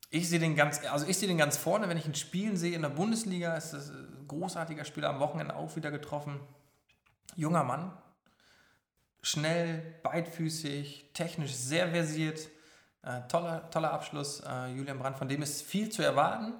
Ich 0.10 0.30
sehe 0.30 0.40
den 0.40 0.56
ganz, 0.56 0.86
also 0.86 1.06
ich 1.06 1.18
sehe 1.18 1.28
den 1.28 1.38
ganz 1.38 1.58
vorne, 1.58 1.88
wenn 1.88 1.98
ich 1.98 2.08
ihn 2.08 2.16
spielen 2.16 2.58
sehe 2.58 2.76
in 2.76 2.82
der 2.82 2.90
Bundesliga, 2.90 3.56
ist 3.56 3.74
das 3.74 3.90
ein 3.90 4.26
großartiger 4.28 4.86
Spieler 4.86 5.10
am 5.10 5.20
Wochenende 5.20 5.56
auch 5.56 5.76
wieder 5.76 5.92
getroffen. 5.92 6.40
Junger 7.36 7.64
Mann, 7.64 7.92
schnell, 9.22 10.00
beidfüßig, 10.04 11.12
technisch 11.14 11.54
sehr 11.54 11.90
versiert 11.90 12.50
äh, 13.04 13.22
toller, 13.28 13.70
toller 13.70 13.92
Abschluss, 13.92 14.42
äh, 14.42 14.68
Julian 14.68 15.00
Brandt, 15.00 15.18
von 15.18 15.30
dem 15.30 15.42
ist 15.42 15.62
viel 15.62 15.90
zu 15.90 16.04
erwarten. 16.04 16.54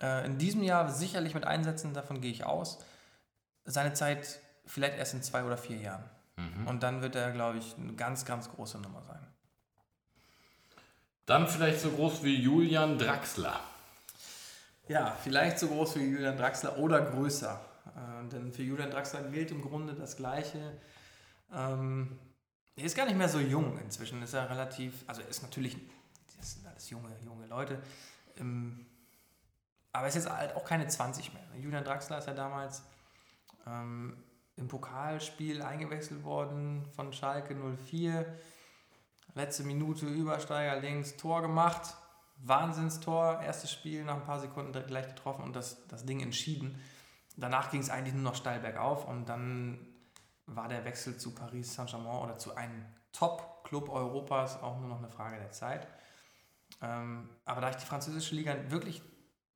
Äh, 0.00 0.26
in 0.26 0.38
diesem 0.38 0.62
Jahr 0.62 0.90
sicherlich 0.90 1.34
mit 1.34 1.44
Einsätzen, 1.44 1.94
davon 1.94 2.20
gehe 2.20 2.32
ich 2.32 2.44
aus. 2.44 2.78
Seine 3.64 3.92
Zeit 3.92 4.40
vielleicht 4.66 4.98
erst 4.98 5.14
in 5.14 5.22
zwei 5.22 5.44
oder 5.44 5.56
vier 5.56 5.76
Jahren. 5.76 6.04
Mhm. 6.40 6.66
Und 6.66 6.82
dann 6.82 7.02
wird 7.02 7.16
er, 7.16 7.32
glaube 7.32 7.58
ich, 7.58 7.76
eine 7.76 7.92
ganz, 7.94 8.24
ganz 8.24 8.50
große 8.50 8.78
Nummer 8.78 9.02
sein. 9.02 9.26
Dann 11.26 11.46
vielleicht 11.46 11.80
so 11.80 11.90
groß 11.90 12.22
wie 12.24 12.34
Julian 12.34 12.98
Draxler. 12.98 13.60
Ja, 14.88 15.16
vielleicht 15.22 15.58
so 15.58 15.68
groß 15.68 15.96
wie 15.96 16.04
Julian 16.04 16.36
Draxler 16.36 16.76
oder 16.78 17.00
größer. 17.00 17.60
Äh, 17.86 18.28
denn 18.28 18.52
für 18.52 18.62
Julian 18.62 18.90
Draxler 18.90 19.22
gilt 19.24 19.50
im 19.52 19.62
Grunde 19.62 19.94
das 19.94 20.16
Gleiche. 20.16 20.76
Ähm, 21.54 22.18
er 22.74 22.84
ist 22.84 22.96
gar 22.96 23.06
nicht 23.06 23.16
mehr 23.16 23.28
so 23.28 23.38
jung 23.38 23.78
inzwischen. 23.78 24.22
Ist 24.22 24.34
er 24.34 24.50
relativ, 24.50 25.04
also 25.06 25.22
er 25.22 25.28
ist 25.28 25.42
natürlich, 25.42 25.76
das 26.36 26.54
sind 26.54 26.66
alles 26.66 26.90
junge, 26.90 27.10
junge 27.24 27.46
Leute. 27.46 27.80
Ähm, 28.36 28.86
aber 29.92 30.04
er 30.04 30.08
ist 30.08 30.14
jetzt 30.14 30.30
halt 30.30 30.56
auch 30.56 30.64
keine 30.64 30.88
20 30.88 31.32
mehr. 31.32 31.42
Julian 31.60 31.84
Draxler 31.84 32.18
ist 32.18 32.26
ja 32.26 32.34
damals 32.34 32.82
ähm, 33.66 34.16
im 34.60 34.68
Pokalspiel 34.68 35.62
eingewechselt 35.62 36.22
worden 36.22 36.86
von 36.94 37.12
Schalke 37.12 37.56
04. 37.86 38.26
Letzte 39.34 39.64
Minute 39.64 40.06
Übersteiger 40.06 40.80
links, 40.80 41.16
Tor 41.16 41.42
gemacht. 41.42 41.96
Wahnsinnstor, 42.42 43.40
erstes 43.42 43.70
Spiel, 43.70 44.04
nach 44.04 44.16
ein 44.16 44.24
paar 44.24 44.40
Sekunden 44.40 44.72
gleich 44.86 45.08
getroffen 45.08 45.42
und 45.44 45.54
das, 45.54 45.86
das 45.88 46.06
Ding 46.06 46.20
entschieden. 46.20 46.80
Danach 47.36 47.70
ging 47.70 47.80
es 47.80 47.90
eigentlich 47.90 48.14
nur 48.14 48.22
noch 48.22 48.34
steil 48.34 48.60
bergauf 48.60 49.06
und 49.06 49.28
dann 49.28 49.78
war 50.46 50.68
der 50.68 50.84
Wechsel 50.84 51.16
zu 51.16 51.34
Paris 51.34 51.74
Saint-Germain 51.74 52.22
oder 52.22 52.38
zu 52.38 52.56
einem 52.56 52.84
Top-Club 53.12 53.88
Europas 53.88 54.62
auch 54.62 54.78
nur 54.78 54.88
noch 54.88 54.98
eine 54.98 55.10
Frage 55.10 55.36
der 55.36 55.52
Zeit. 55.52 55.86
Ähm, 56.82 57.28
aber 57.44 57.60
da 57.60 57.70
ich 57.70 57.76
die 57.76 57.86
französische 57.86 58.34
Liga 58.34 58.56
wirklich 58.70 59.02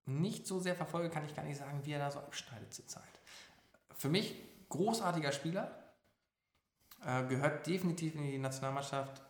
nicht 0.06 0.46
so 0.46 0.60
sehr 0.60 0.74
verfolge, 0.74 1.08
kann 1.08 1.24
ich 1.24 1.34
gar 1.34 1.44
nicht 1.44 1.58
sagen, 1.58 1.80
wie 1.84 1.92
er 1.92 1.98
da 1.98 2.10
so 2.10 2.18
abschneidet 2.18 2.74
zurzeit. 2.74 3.02
Für 3.96 4.08
mich 4.08 4.34
großartiger 4.74 5.32
Spieler, 5.32 5.70
äh, 7.04 7.24
gehört 7.24 7.66
definitiv 7.66 8.14
in 8.14 8.24
die 8.24 8.38
Nationalmannschaft, 8.38 9.22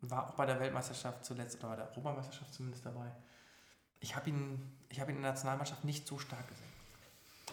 war 0.00 0.28
auch 0.28 0.34
bei 0.34 0.46
der 0.46 0.58
Weltmeisterschaft 0.58 1.24
zuletzt 1.24 1.58
oder 1.58 1.68
bei 1.68 1.76
der 1.76 1.88
Europameisterschaft 1.90 2.52
zumindest 2.52 2.84
dabei. 2.84 3.12
Ich 4.00 4.16
habe 4.16 4.30
ihn, 4.30 4.76
hab 4.98 5.08
ihn 5.08 5.16
in 5.16 5.22
der 5.22 5.30
Nationalmannschaft 5.30 5.84
nicht 5.84 6.06
so 6.06 6.18
stark 6.18 6.46
gesehen. 6.48 6.72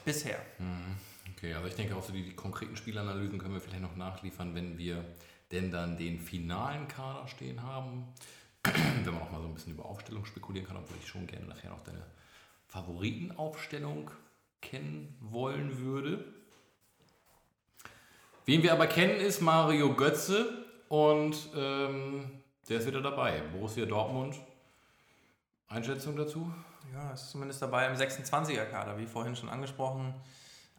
Bisher. 0.03 0.39
Mhm. 0.57 0.95
Okay, 1.35 1.53
also 1.53 1.67
ich 1.67 1.75
denke 1.75 1.95
auch 1.95 2.03
so 2.03 2.11
die, 2.11 2.23
die 2.23 2.35
konkreten 2.35 2.75
Spielanalysen 2.75 3.37
können 3.37 3.53
wir 3.53 3.61
vielleicht 3.61 3.83
noch 3.83 3.95
nachliefern, 3.95 4.55
wenn 4.55 4.77
wir 4.77 5.05
denn 5.51 5.71
dann 5.71 5.95
den 5.95 6.19
finalen 6.19 6.87
Kader 6.87 7.27
stehen 7.27 7.61
haben. 7.61 8.07
wenn 8.63 9.13
man 9.13 9.21
auch 9.21 9.31
mal 9.31 9.41
so 9.41 9.47
ein 9.47 9.53
bisschen 9.53 9.73
über 9.73 9.85
Aufstellung 9.85 10.25
spekulieren 10.25 10.67
kann, 10.67 10.77
obwohl 10.77 10.97
ich 10.97 11.07
schon 11.07 11.27
gerne 11.27 11.45
nachher 11.45 11.69
noch 11.69 11.83
deine 11.83 12.03
Favoritenaufstellung 12.67 14.11
kennen 14.61 15.17
wollen 15.21 15.79
würde. 15.79 16.23
Wen 18.45 18.63
wir 18.63 18.73
aber 18.73 18.87
kennen, 18.87 19.19
ist 19.19 19.41
Mario 19.41 19.93
Götze 19.93 20.65
und 20.87 21.37
ähm, 21.55 22.31
der 22.67 22.79
ist 22.79 22.87
wieder 22.87 23.01
dabei. 23.01 23.41
Borussia 23.51 23.85
Dortmund. 23.85 24.35
Einschätzung 25.67 26.15
dazu? 26.15 26.51
Ja, 26.93 27.11
ist 27.11 27.29
zumindest 27.29 27.61
dabei 27.61 27.87
im 27.87 27.93
26er-Kader, 27.93 28.97
wie 28.97 29.05
vorhin 29.05 29.35
schon 29.35 29.49
angesprochen. 29.49 30.15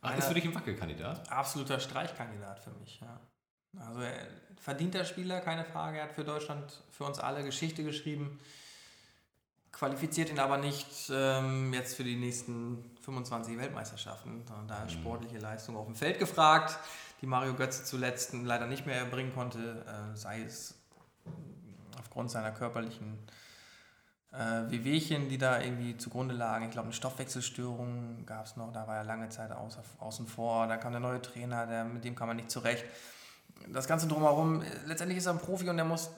Ach, 0.02 0.16
ist 0.16 0.26
für 0.26 0.34
dich 0.34 0.44
ein 0.44 0.54
Wackelkandidat? 0.54 1.30
Absoluter 1.30 1.78
Streichkandidat 1.78 2.58
für 2.60 2.70
mich, 2.70 3.00
ja. 3.00 3.20
Also 3.78 4.00
er 4.00 4.26
verdienter 4.60 5.04
Spieler, 5.04 5.40
keine 5.40 5.64
Frage. 5.64 5.98
Er 5.98 6.04
hat 6.04 6.12
für 6.12 6.24
Deutschland, 6.24 6.82
für 6.90 7.04
uns 7.04 7.18
alle 7.18 7.44
Geschichte 7.44 7.84
geschrieben. 7.84 8.40
Qualifiziert 9.72 10.30
ihn 10.30 10.38
aber 10.38 10.58
nicht 10.58 11.10
ähm, 11.12 11.72
jetzt 11.72 11.94
für 11.94 12.04
die 12.04 12.16
nächsten 12.16 12.96
25 13.10 13.58
Weltmeisterschaften, 13.58 14.44
da 14.68 14.84
ist 14.84 14.92
sportliche 14.92 15.38
Leistung 15.38 15.76
auf 15.76 15.86
dem 15.86 15.94
Feld 15.94 16.18
gefragt, 16.18 16.78
die 17.20 17.26
Mario 17.26 17.54
Götze 17.54 17.84
zuletzt 17.84 18.32
leider 18.32 18.66
nicht 18.66 18.86
mehr 18.86 18.96
erbringen 18.96 19.34
konnte, 19.34 19.84
äh, 19.86 20.16
sei 20.16 20.42
es 20.42 20.74
aufgrund 21.98 22.30
seiner 22.30 22.52
körperlichen 22.52 23.18
äh, 24.32 24.70
Wehwehchen, 24.70 25.28
die 25.28 25.38
da 25.38 25.60
irgendwie 25.60 25.96
zugrunde 25.96 26.34
lagen. 26.34 26.66
Ich 26.66 26.70
glaube, 26.70 26.86
eine 26.86 26.94
Stoffwechselstörung 26.94 28.24
gab 28.26 28.46
es 28.46 28.56
noch, 28.56 28.72
da 28.72 28.86
war 28.86 28.96
er 28.96 29.04
lange 29.04 29.28
Zeit 29.28 29.50
außen 29.52 30.26
vor. 30.26 30.66
Da 30.68 30.76
kam 30.76 30.92
der 30.92 31.00
neue 31.00 31.20
Trainer, 31.20 31.66
der, 31.66 31.84
mit 31.84 32.04
dem 32.04 32.14
kam 32.14 32.28
man 32.28 32.36
nicht 32.36 32.50
zurecht. 32.50 32.84
Das 33.68 33.88
Ganze 33.88 34.06
drumherum, 34.06 34.62
äh, 34.62 34.66
letztendlich 34.86 35.18
ist 35.18 35.26
er 35.26 35.32
ein 35.32 35.38
Profi 35.38 35.68
und 35.68 35.78
er 35.78 35.84
muss 35.84 36.10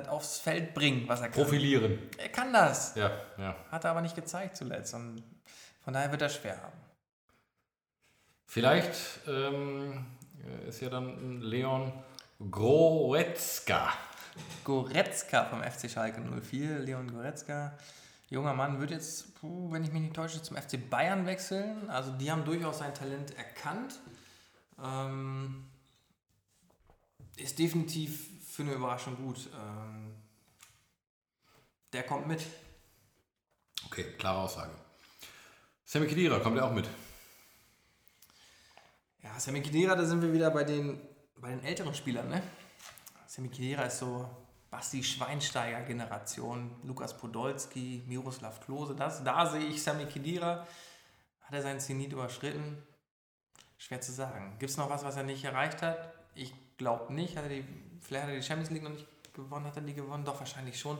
das 0.00 0.08
aufs 0.08 0.38
Feld 0.38 0.74
bringen, 0.74 1.08
was 1.08 1.20
er 1.20 1.28
kann. 1.28 1.42
Profilieren. 1.42 1.98
Er 2.16 2.28
kann 2.28 2.52
das. 2.52 2.94
Ja, 2.94 3.10
ja. 3.36 3.56
Hat 3.70 3.84
er 3.84 3.90
aber 3.90 4.00
nicht 4.00 4.14
gezeigt 4.14 4.56
zuletzt. 4.56 4.94
Und 4.94 5.22
von 5.82 5.92
daher 5.92 6.10
wird 6.10 6.22
er 6.22 6.28
schwer 6.28 6.60
haben. 6.62 6.78
Vielleicht 8.46 8.96
ähm, 9.26 10.06
ist 10.66 10.80
ja 10.80 10.88
dann 10.88 11.08
ein 11.08 11.40
Leon 11.42 11.92
Goretzka. 12.50 13.92
Goretzka 14.64 15.44
vom 15.44 15.62
FC 15.62 15.90
Schalke 15.90 16.20
04, 16.20 16.78
Leon 16.78 17.12
Goretzka. 17.12 17.76
Junger 18.30 18.54
Mann 18.54 18.78
wird 18.78 18.90
jetzt, 18.90 19.34
puh, 19.40 19.72
wenn 19.72 19.84
ich 19.84 19.92
mich 19.92 20.02
nicht 20.02 20.14
täusche, 20.14 20.42
zum 20.42 20.56
FC 20.56 20.78
Bayern 20.88 21.26
wechseln. 21.26 21.88
Also 21.88 22.12
die 22.12 22.30
haben 22.30 22.44
durchaus 22.44 22.78
sein 22.78 22.94
Talent 22.94 23.36
erkannt. 23.36 23.98
Ähm, 24.82 25.64
ist 27.36 27.58
definitiv 27.58 28.28
für 28.58 28.64
eine 28.64 28.72
Überraschung 28.72 29.14
gut. 29.14 29.48
Ähm, 29.54 30.16
der 31.92 32.02
kommt 32.02 32.26
mit. 32.26 32.44
Okay, 33.86 34.02
klare 34.18 34.38
Aussage. 34.38 34.72
Sammy 35.84 36.08
Khedira, 36.08 36.40
kommt 36.40 36.58
er 36.58 36.64
auch 36.64 36.72
mit? 36.72 36.88
Ja, 39.22 39.38
Sammy 39.38 39.62
Khedira, 39.62 39.94
da 39.94 40.04
sind 40.04 40.22
wir 40.22 40.32
wieder 40.32 40.50
bei 40.50 40.64
den, 40.64 41.00
bei 41.36 41.50
den 41.50 41.62
älteren 41.62 41.94
Spielern, 41.94 42.28
ne? 42.28 42.42
Sammy 43.28 43.48
Khedira 43.48 43.84
ist 43.84 44.00
so 44.00 44.28
Basti 44.70 45.04
Schweinsteiger 45.04 45.82
Generation, 45.82 46.80
Lukas 46.82 47.16
Podolski, 47.16 48.02
Miroslav 48.08 48.58
Klose, 48.58 48.96
das, 48.96 49.22
da 49.22 49.46
sehe 49.46 49.66
ich 49.66 49.80
Sammy 49.80 50.06
Khedira. 50.06 50.66
Hat 51.42 51.54
er 51.54 51.62
seinen 51.62 51.78
Zenit 51.78 52.12
überschritten? 52.12 52.82
Schwer 53.76 54.00
zu 54.00 54.10
sagen. 54.10 54.56
Gibt 54.58 54.70
es 54.72 54.76
noch 54.76 54.90
was, 54.90 55.04
was 55.04 55.16
er 55.16 55.22
nicht 55.22 55.44
erreicht 55.44 55.80
hat? 55.80 56.12
Ich 56.34 56.52
glaube 56.78 57.12
nicht. 57.12 57.36
Hat 57.36 57.42
er 57.44 57.50
die, 57.50 57.62
vielleicht 58.00 58.24
hat 58.24 58.30
er 58.30 58.36
die 58.36 58.42
Champions 58.42 58.70
League 58.70 58.84
noch 58.84 58.90
nicht 58.90 59.06
gewonnen. 59.34 59.66
Hat 59.66 59.76
er 59.76 59.82
die 59.82 59.92
gewonnen? 59.92 60.24
Doch, 60.24 60.38
wahrscheinlich 60.38 60.80
schon. 60.80 60.96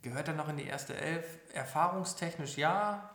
Gehört 0.00 0.28
er 0.28 0.34
noch 0.34 0.48
in 0.48 0.56
die 0.56 0.64
erste 0.64 0.96
Elf? 0.96 1.26
Erfahrungstechnisch 1.52 2.56
ja. 2.56 3.10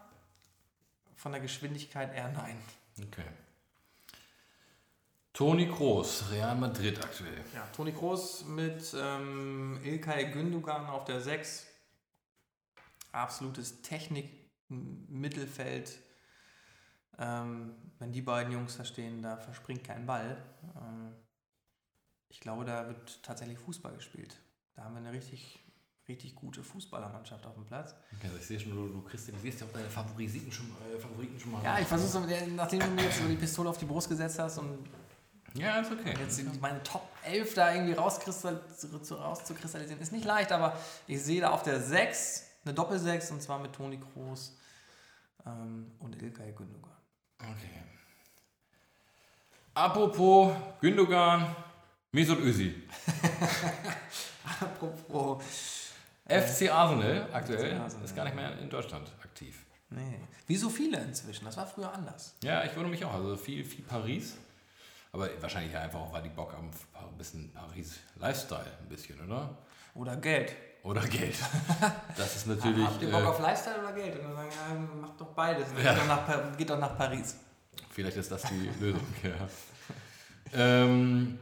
Von 1.16 1.32
der 1.32 1.42
Geschwindigkeit 1.42 2.14
eher 2.14 2.30
nein. 2.30 2.62
Okay. 3.02 3.26
Toni 5.34 5.68
Kroos, 5.68 6.30
Real 6.32 6.56
Madrid 6.56 7.04
aktuell. 7.04 7.44
Ja, 7.54 7.68
Toni 7.76 7.92
Kroos 7.92 8.46
mit 8.46 8.96
ähm, 9.00 9.80
Ilkay 9.84 10.32
Gündogan 10.32 10.88
auf 10.88 11.06
der 11.06 11.22
6. 11.22 11.68
Absolutes 13.12 13.82
Technik-Mittelfeld. 13.82 16.00
Ähm, 17.20 17.74
wenn 18.00 18.12
die 18.12 18.22
beiden 18.22 18.54
Jungs 18.54 18.78
da 18.78 18.86
stehen, 18.86 19.22
da 19.24 19.38
verspringt 19.38 19.84
kein 19.84 20.06
Ball. 20.06 20.38
Ähm, 20.76 21.14
ich 22.30 22.40
glaube, 22.40 22.64
da 22.66 22.88
wird 22.88 23.24
tatsächlich 23.24 23.58
Fußball 23.58 23.96
gespielt. 23.96 24.38
Da 24.76 24.84
haben 24.84 24.94
wir 24.94 25.00
eine 25.00 25.12
richtig, 25.12 25.58
richtig 26.08 26.36
gute 26.36 26.64
Fußballermannschaft 26.64 27.44
auf 27.48 27.56
dem 27.56 27.66
Platz. 27.66 27.96
Okay, 28.18 28.28
also 28.28 28.38
ich 28.38 28.46
sehe 28.46 28.60
schon, 28.60 28.72
du, 28.72 28.88
du 28.90 29.02
kristallisierst 29.02 29.62
ja 29.62 29.66
auch 29.68 29.72
deine 29.72 29.90
Favoriten 29.90 30.52
schon, 30.52 30.68
äh, 30.68 31.00
Favoriten 31.00 31.40
schon 31.40 31.54
mal. 31.54 31.64
Ja, 31.64 31.80
ich 31.80 31.88
versuche 31.88 32.10
so, 32.10 32.20
nachdem 32.56 32.82
du 32.82 32.88
mir 32.92 33.02
jetzt 33.04 33.18
so 33.20 33.28
die 33.28 33.36
Pistole 33.36 33.68
auf 33.70 33.78
die 33.80 33.86
Brust 33.86 34.10
gesetzt 34.10 34.38
hast 34.38 34.60
und 34.60 34.88
Ja, 35.56 35.80
ist 35.80 35.92
okay. 35.92 36.14
Jetzt 36.20 36.38
die- 36.38 36.44
meine 36.60 36.84
Top 36.84 37.08
11 37.24 37.56
da 37.56 37.74
irgendwie 37.74 37.94
rauszukristallisieren, 37.94 40.00
ist 40.00 40.12
nicht 40.12 40.26
leicht, 40.26 40.52
aber 40.52 40.78
ich 41.08 41.24
sehe 41.24 41.42
da 41.42 41.50
auf 41.52 41.64
der 41.64 41.82
6 41.82 42.44
eine 42.66 42.74
Doppel-6 42.76 43.32
und 43.32 43.42
zwar 43.42 43.58
mit 43.60 43.74
Toni 43.74 43.98
Kroos 44.00 44.56
ähm, 45.46 45.92
und 46.00 46.22
Ilkay 46.22 46.52
Gündogan. 46.52 46.92
Okay. 47.40 47.84
Apropos 49.74 50.56
Gündogan, 50.82 51.56
Mesut 52.12 52.40
Özil. 52.40 52.84
Apropos. 54.60 55.44
FC 56.28 56.70
Arsenal 56.70 57.30
aktuell 57.32 57.76
FC 57.76 57.80
Arsenal, 57.80 58.06
ist 58.06 58.16
gar 58.16 58.26
nicht 58.26 58.36
mehr 58.36 58.58
in 58.60 58.70
Deutschland 58.70 59.10
aktiv. 59.24 59.66
Nee. 59.90 60.20
Wie 60.48 60.58
so 60.58 60.70
viele 60.70 61.00
inzwischen, 61.00 61.46
das 61.46 61.56
war 61.56 61.68
früher 61.68 61.94
anders. 61.94 62.36
Ja, 62.44 62.64
ich 62.66 62.76
wundere 62.76 62.90
mich 62.90 63.06
auch. 63.06 63.14
Also 63.14 63.38
viel, 63.38 63.64
viel 63.64 63.86
Paris. 63.86 64.38
Aber 65.14 65.30
wahrscheinlich 65.42 65.76
einfach 65.76 66.00
auch, 66.00 66.12
weil 66.12 66.24
die 66.24 66.30
Bock 66.30 66.52
haben, 66.54 66.70
ein 66.94 67.18
bisschen 67.18 67.52
Paris-Lifestyle, 67.54 68.72
ein 68.82 68.90
bisschen, 68.90 69.20
oder? 69.22 69.58
Oder 69.94 70.18
Geld. 70.18 70.54
Oder 70.88 71.02
Geld. 71.02 71.36
Das 72.18 72.36
ist 72.38 72.48
natürlich. 72.48 72.86
Habt 72.86 73.02
ihr 73.02 73.12
Bock 73.12 73.22
äh, 73.22 73.26
auf 73.26 73.40
Lifestyle 73.40 73.80
oder 73.80 73.92
Geld? 73.92 74.16
Und 74.20 74.24
dann 74.24 74.36
sagen, 74.36 74.50
ja, 74.50 75.02
macht 75.02 75.20
doch 75.20 75.28
beides. 75.34 75.68
Ja. 75.84 75.94
Geht, 75.94 76.02
doch 76.02 76.08
nach, 76.08 76.58
geht 76.58 76.70
doch 76.70 76.80
nach 76.80 76.98
Paris. 76.98 77.38
Vielleicht 77.90 78.18
ist 78.18 78.32
das 78.32 78.44
die 78.44 78.70
Lösung, 78.80 79.06
ja. 79.22 79.48
Ähm, 80.54 81.38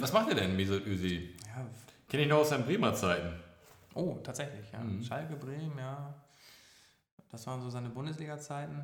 was 0.00 0.12
macht 0.12 0.30
ihr 0.30 0.34
denn, 0.34 0.56
Mesut 0.56 0.86
Özil? 0.86 1.34
Ja. 1.46 1.66
Kenne 2.08 2.22
ich 2.22 2.28
noch 2.28 2.38
aus 2.38 2.48
seinen 2.48 2.64
Bremer 2.64 2.94
Zeiten. 2.94 3.38
Oh, 3.94 4.16
tatsächlich, 4.24 4.72
ja. 4.72 4.78
Mhm. 4.78 5.04
Schalke, 5.04 5.36
Bremen, 5.36 5.78
ja. 5.78 6.14
Das 7.30 7.46
waren 7.46 7.60
so 7.60 7.68
seine 7.68 7.90
Bundesliga-Zeiten. 7.90 8.82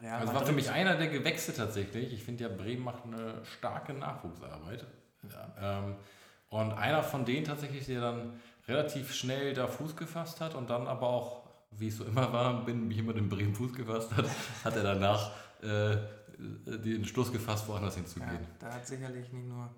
Real 0.00 0.20
Also 0.20 0.32
war 0.32 0.46
für 0.46 0.52
mich 0.52 0.70
einer 0.70 0.96
der 0.96 1.08
Gewächse 1.08 1.54
tatsächlich. 1.54 2.12
Ich 2.12 2.22
finde 2.22 2.44
ja, 2.44 2.50
Bremen 2.50 2.84
macht 2.84 3.04
eine 3.04 3.44
starke 3.44 3.94
Nachwuchsarbeit. 3.94 4.86
Ja, 5.28 5.80
ähm, 5.80 5.96
und 6.50 6.72
einer 6.72 7.02
von 7.02 7.24
denen 7.24 7.44
tatsächlich, 7.44 7.86
der 7.86 8.00
dann 8.00 8.40
relativ 8.70 9.12
schnell 9.14 9.52
da 9.54 9.66
Fuß 9.66 9.96
gefasst 9.96 10.40
hat 10.40 10.54
und 10.54 10.70
dann 10.70 10.86
aber 10.86 11.08
auch, 11.08 11.42
wie 11.72 11.88
es 11.88 11.96
so 11.96 12.04
immer 12.04 12.32
war, 12.32 12.64
bin 12.64 12.88
mich 12.88 12.98
immer 12.98 13.14
in 13.16 13.28
Bremen 13.28 13.54
Fuß 13.54 13.72
gefasst 13.74 14.10
hat, 14.16 14.26
hat 14.64 14.76
er 14.76 14.82
danach 14.82 15.32
äh, 15.62 15.96
den 16.38 17.04
Schluss 17.04 17.30
gefasst, 17.32 17.68
woanders 17.68 17.96
Ja, 17.96 18.00
hinzugehen. 18.02 18.46
da 18.58 18.72
hat 18.72 18.86
sicherlich 18.86 19.30
nicht 19.32 19.46
nur, 19.46 19.68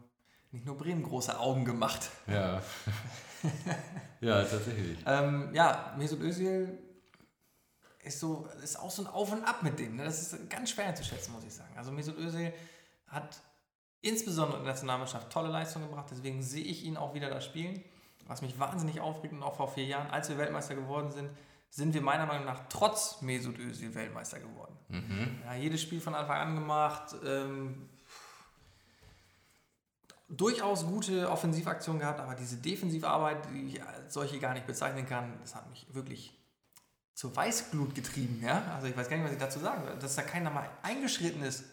nicht 0.53 0.65
nur 0.65 0.77
Bremen 0.77 1.03
große 1.03 1.39
Augen 1.39 1.65
gemacht. 1.65 2.11
Ja. 2.27 2.61
Ja, 4.21 4.45
tatsächlich. 4.45 4.99
Ähm, 5.05 5.51
ja, 5.53 5.93
Mesut 5.99 6.21
Özil 6.21 6.79
ist, 8.05 8.21
so, 8.21 8.47
ist 8.63 8.79
auch 8.79 8.91
so 8.93 9.03
ein 9.03 9.09
Auf 9.09 9.33
und 9.33 9.43
Ab 9.43 9.65
mit 9.65 9.81
dem. 9.81 9.97
Ne? 9.97 10.05
Das 10.05 10.33
ist 10.33 10.49
ganz 10.49 10.71
schwer 10.71 10.87
einzuschätzen, 10.87 11.33
muss 11.33 11.43
ich 11.43 11.53
sagen. 11.53 11.77
Also 11.77 11.91
Mesut 11.91 12.17
Özil 12.19 12.53
hat 13.09 13.41
insbesondere 14.01 14.59
in 14.59 14.65
der 14.65 14.75
Nationalmannschaft 14.75 15.29
tolle 15.31 15.49
Leistungen 15.49 15.89
gebracht. 15.89 16.07
Deswegen 16.13 16.41
sehe 16.41 16.63
ich 16.63 16.85
ihn 16.85 16.97
auch 16.97 17.15
wieder 17.15 17.31
da 17.31 17.41
spielen. 17.41 17.83
Was 18.27 18.43
mich 18.43 18.59
wahnsinnig 18.59 19.01
aufregt 19.01 19.35
und 19.35 19.43
auch 19.43 19.57
vor 19.57 19.69
vier 19.69 19.85
Jahren, 19.85 20.11
als 20.11 20.29
wir 20.29 20.39
Weltmeister 20.39 20.75
geworden 20.75 21.11
sind, 21.11 21.31
sind 21.71 21.95
wir 21.95 22.03
meiner 22.03 22.27
Meinung 22.27 22.45
nach 22.45 22.61
trotz 22.69 23.23
Mesut 23.23 23.59
Özil 23.59 23.95
Weltmeister 23.95 24.39
geworden. 24.39 24.77
Mhm. 24.89 25.41
Ja, 25.45 25.55
jedes 25.55 25.81
Spiel 25.81 26.01
von 26.01 26.15
Anfang 26.15 26.37
an 26.37 26.55
gemacht. 26.55 27.15
Ähm, 27.25 27.89
durchaus 30.29 30.87
gute 30.87 31.31
Offensivaktionen 31.31 32.01
gehabt, 32.01 32.21
aber 32.21 32.35
diese 32.35 32.57
Defensivarbeit, 32.57 33.39
die 33.53 33.69
ich 33.69 33.83
als 33.83 34.15
solche 34.15 34.39
gar 34.39 34.55
nicht 34.55 34.67
bezeichnen 34.67 35.07
kann, 35.07 35.39
das 35.41 35.55
hat 35.55 35.69
mich 35.71 35.87
wirklich 35.93 36.39
zur 37.15 37.35
Weißglut 37.37 37.95
getrieben. 37.95 38.43
Ja? 38.43 38.63
Also 38.75 38.89
ich 38.89 38.97
weiß 38.97 39.09
gar 39.09 39.17
nicht, 39.17 39.27
was 39.27 39.33
ich 39.33 39.39
dazu 39.39 39.59
sagen 39.59 39.85
soll. 39.85 39.99
Dass 39.99 40.15
da 40.17 40.23
keiner 40.23 40.51
mal 40.51 40.69
eingeschritten 40.83 41.43
ist. 41.43 41.65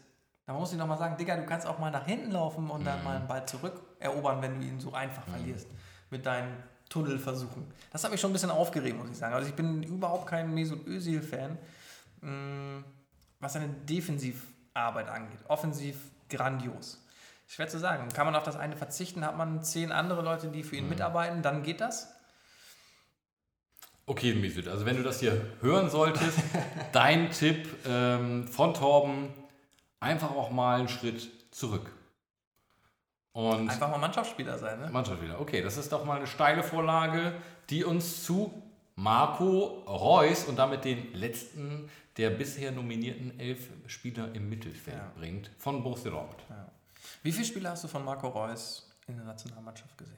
Da 0.46 0.54
muss 0.54 0.72
ich 0.72 0.78
noch 0.78 0.88
mal 0.88 0.98
sagen, 0.98 1.18
Digga, 1.18 1.36
du 1.36 1.46
kannst 1.46 1.68
auch 1.68 1.80
mal 1.80 1.92
nach 1.92 2.06
hinten 2.06 2.32
laufen 2.32 2.70
und 2.70 2.86
dann 2.86 3.04
mal 3.04 3.18
einen 3.18 3.28
Ball 3.28 3.48
zurückerobern, 3.48 4.42
wenn 4.42 4.60
du 4.60 4.66
ihn 4.66 4.80
so 4.80 4.94
einfach 4.94 5.24
verlierst. 5.26 5.68
Mit 6.10 6.26
deinen 6.26 6.64
Tunnelversuchen. 6.90 7.66
Das 7.92 8.04
hat 8.04 8.12
mich 8.12 8.20
schon 8.20 8.32
ein 8.32 8.34
bisschen 8.34 8.50
aufgeregt, 8.50 8.98
muss 8.98 9.10
ich 9.10 9.18
sagen. 9.18 9.34
Also 9.34 9.48
ich 9.48 9.56
bin 9.56 9.84
überhaupt 9.84 10.28
kein 10.28 10.54
Mesut 10.54 10.86
Özil-Fan. 10.88 11.58
Mm, 12.22 12.84
was 13.40 13.54
seine 13.54 13.70
Defensivarbeit 13.70 15.08
angeht. 15.08 15.40
Offensiv 15.48 15.98
grandios. 16.30 17.04
Schwer 17.48 17.68
zu 17.68 17.80
sagen. 17.80 18.10
Kann 18.10 18.26
man 18.26 18.36
auf 18.36 18.44
das 18.44 18.56
eine 18.56 18.76
verzichten? 18.76 19.26
Hat 19.26 19.38
man 19.38 19.64
zehn 19.64 19.92
andere 19.92 20.22
Leute, 20.22 20.50
die 20.50 20.64
für 20.64 20.76
ihn 20.76 20.90
mitarbeiten? 20.90 21.42
Dann 21.42 21.64
geht 21.64 21.82
das? 21.82 22.10
Okay, 24.06 24.34
Mesut, 24.34 24.68
also 24.68 24.88
wenn 24.88 24.98
du 24.98 25.04
das 25.04 25.20
hier 25.20 25.40
hören 25.62 25.88
solltest, 25.92 26.40
dein 26.94 27.30
Tipp 27.30 27.68
ähm, 27.86 28.48
von 28.48 28.74
Torben, 28.74 29.30
einfach 30.00 30.32
auch 30.32 30.50
mal 30.50 30.80
einen 30.80 30.88
Schritt 30.90 31.30
zurück. 31.52 31.92
Und 33.40 33.70
Einfach 33.70 33.90
mal 33.90 33.98
Mannschaftsspieler 34.00 34.58
sein, 34.58 34.82
ne? 34.82 34.90
Mannschaftsspieler. 34.90 35.40
Okay, 35.40 35.62
das 35.62 35.78
ist 35.78 35.92
doch 35.94 36.04
mal 36.04 36.18
eine 36.18 36.28
steile 36.28 36.62
Vorlage, 36.62 37.34
die 37.70 37.86
uns 37.86 38.24
zu 38.26 38.52
Marco 38.98 39.84
Reus 39.88 40.44
und 40.44 40.58
damit 40.60 40.84
den 40.84 41.14
letzten 41.14 41.90
der 42.18 42.32
bisher 42.32 42.72
nominierten 42.74 43.40
elf 43.40 43.70
Spieler 43.88 44.34
im 44.34 44.50
Mittelfeld 44.50 44.98
Ja. 44.98 45.12
bringt 45.16 45.50
von 45.58 45.82
Borussia 45.84 46.12
Dortmund. 46.12 46.42
Wie 47.24 47.32
viele 47.32 47.46
Spiele 47.46 47.70
hast 47.70 47.84
du 47.86 47.88
von 47.88 48.04
Marco 48.04 48.28
Reus 48.28 48.92
in 49.08 49.16
der 49.16 49.26
Nationalmannschaft 49.26 49.98
gesehen? 49.98 50.18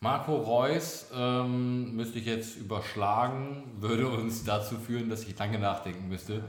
Marco 0.00 0.34
Reus 0.36 1.06
ähm, 1.14 1.94
müsste 1.94 2.18
ich 2.18 2.26
jetzt 2.26 2.56
überschlagen, 2.56 3.76
würde 3.78 4.08
uns 4.08 4.42
dazu 4.42 4.76
führen, 4.76 5.08
dass 5.08 5.22
ich 5.22 5.38
lange 5.38 5.60
nachdenken 5.60 6.08
müsste. 6.08 6.42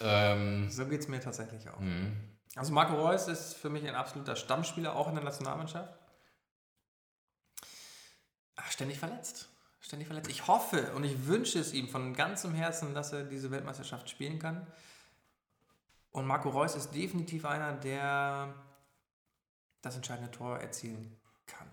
Ähm, 0.00 0.70
So 0.70 0.86
geht 0.86 1.00
es 1.00 1.08
mir 1.08 1.20
tatsächlich 1.20 1.68
auch. 1.68 1.78
mh. 1.78 2.10
Also 2.56 2.72
Marco 2.72 2.94
Reus 2.94 3.28
ist 3.28 3.54
für 3.54 3.68
mich 3.68 3.86
ein 3.86 3.94
absoluter 3.94 4.34
Stammspieler, 4.34 4.96
auch 4.96 5.08
in 5.08 5.14
der 5.14 5.22
Nationalmannschaft. 5.22 5.94
Ach, 8.56 8.70
ständig 8.70 8.98
verletzt. 8.98 9.48
Ständig 9.80 10.08
verletzt. 10.08 10.30
Ich 10.30 10.48
hoffe 10.48 10.92
und 10.94 11.04
ich 11.04 11.26
wünsche 11.26 11.58
es 11.58 11.74
ihm 11.74 11.86
von 11.86 12.14
ganzem 12.14 12.54
Herzen, 12.54 12.94
dass 12.94 13.12
er 13.12 13.24
diese 13.24 13.50
Weltmeisterschaft 13.50 14.08
spielen 14.08 14.38
kann. 14.38 14.66
Und 16.10 16.26
Marco 16.26 16.48
Reus 16.48 16.74
ist 16.74 16.94
definitiv 16.94 17.44
einer, 17.44 17.74
der 17.74 18.54
das 19.82 19.94
entscheidende 19.94 20.30
Tor 20.30 20.58
erzielen 20.58 21.20
kann. 21.44 21.70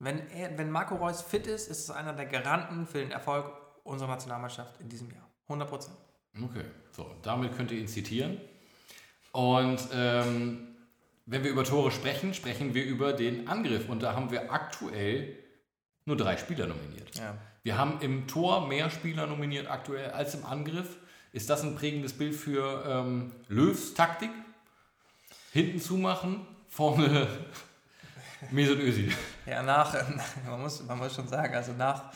Wenn, 0.00 0.28
er, 0.30 0.58
wenn 0.58 0.72
Marco 0.72 0.96
Reus 0.96 1.22
fit 1.22 1.46
ist, 1.46 1.68
ist 1.68 1.84
es 1.84 1.90
einer 1.90 2.12
der 2.12 2.26
Garanten 2.26 2.88
für 2.88 2.98
den 2.98 3.12
Erfolg 3.12 3.46
unserer 3.84 4.08
Nationalmannschaft 4.08 4.80
in 4.80 4.88
diesem 4.88 5.08
Jahr. 5.12 5.30
100 5.44 5.68
Prozent. 5.68 5.96
Okay, 6.42 6.64
so, 6.90 7.14
damit 7.22 7.56
könnt 7.56 7.70
ihr 7.70 7.78
ihn 7.78 7.86
zitieren. 7.86 8.40
Und 9.34 9.80
ähm, 9.92 10.76
wenn 11.26 11.42
wir 11.42 11.50
über 11.50 11.64
Tore 11.64 11.90
sprechen, 11.90 12.34
sprechen 12.34 12.72
wir 12.72 12.84
über 12.84 13.12
den 13.12 13.48
Angriff. 13.48 13.88
Und 13.88 14.00
da 14.00 14.14
haben 14.14 14.30
wir 14.30 14.52
aktuell 14.52 15.36
nur 16.04 16.16
drei 16.16 16.36
Spieler 16.36 16.68
nominiert. 16.68 17.16
Ja. 17.16 17.36
Wir 17.64 17.76
haben 17.76 18.00
im 18.00 18.28
Tor 18.28 18.68
mehr 18.68 18.90
Spieler 18.90 19.26
nominiert 19.26 19.68
aktuell 19.68 20.12
als 20.12 20.36
im 20.36 20.46
Angriff. 20.46 20.98
Ist 21.32 21.50
das 21.50 21.64
ein 21.64 21.74
prägendes 21.74 22.12
Bild 22.12 22.36
für 22.36 22.84
ähm, 22.86 23.32
Löws 23.48 23.94
Taktik? 23.94 24.30
Hinten 25.52 25.80
zumachen, 25.80 26.46
vorne 26.68 27.26
Mesut 28.52 28.78
Özil. 28.78 29.12
Ja, 29.46 29.64
nach, 29.64 29.96
man 30.46 30.60
muss, 30.60 30.80
man 30.84 30.98
muss 30.98 31.12
schon 31.12 31.26
sagen, 31.26 31.56
also 31.56 31.72
nach, 31.72 32.12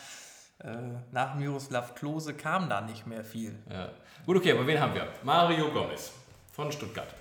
äh, 0.61 0.68
nach 1.11 1.35
Miroslav 1.35 1.96
Klose 1.96 2.35
kam 2.35 2.68
da 2.68 2.81
nicht 2.81 3.09
mehr 3.09 3.24
viel. 3.24 3.59
Ja. 3.68 3.90
Gut, 4.24 4.37
okay, 4.37 4.52
aber 4.52 4.64
wen 4.68 4.81
haben 4.81 4.94
wir? 4.94 5.09
Mario 5.24 5.72
Gomez 5.72 6.12
von 6.59 6.73
Stuttgart. 6.73 7.14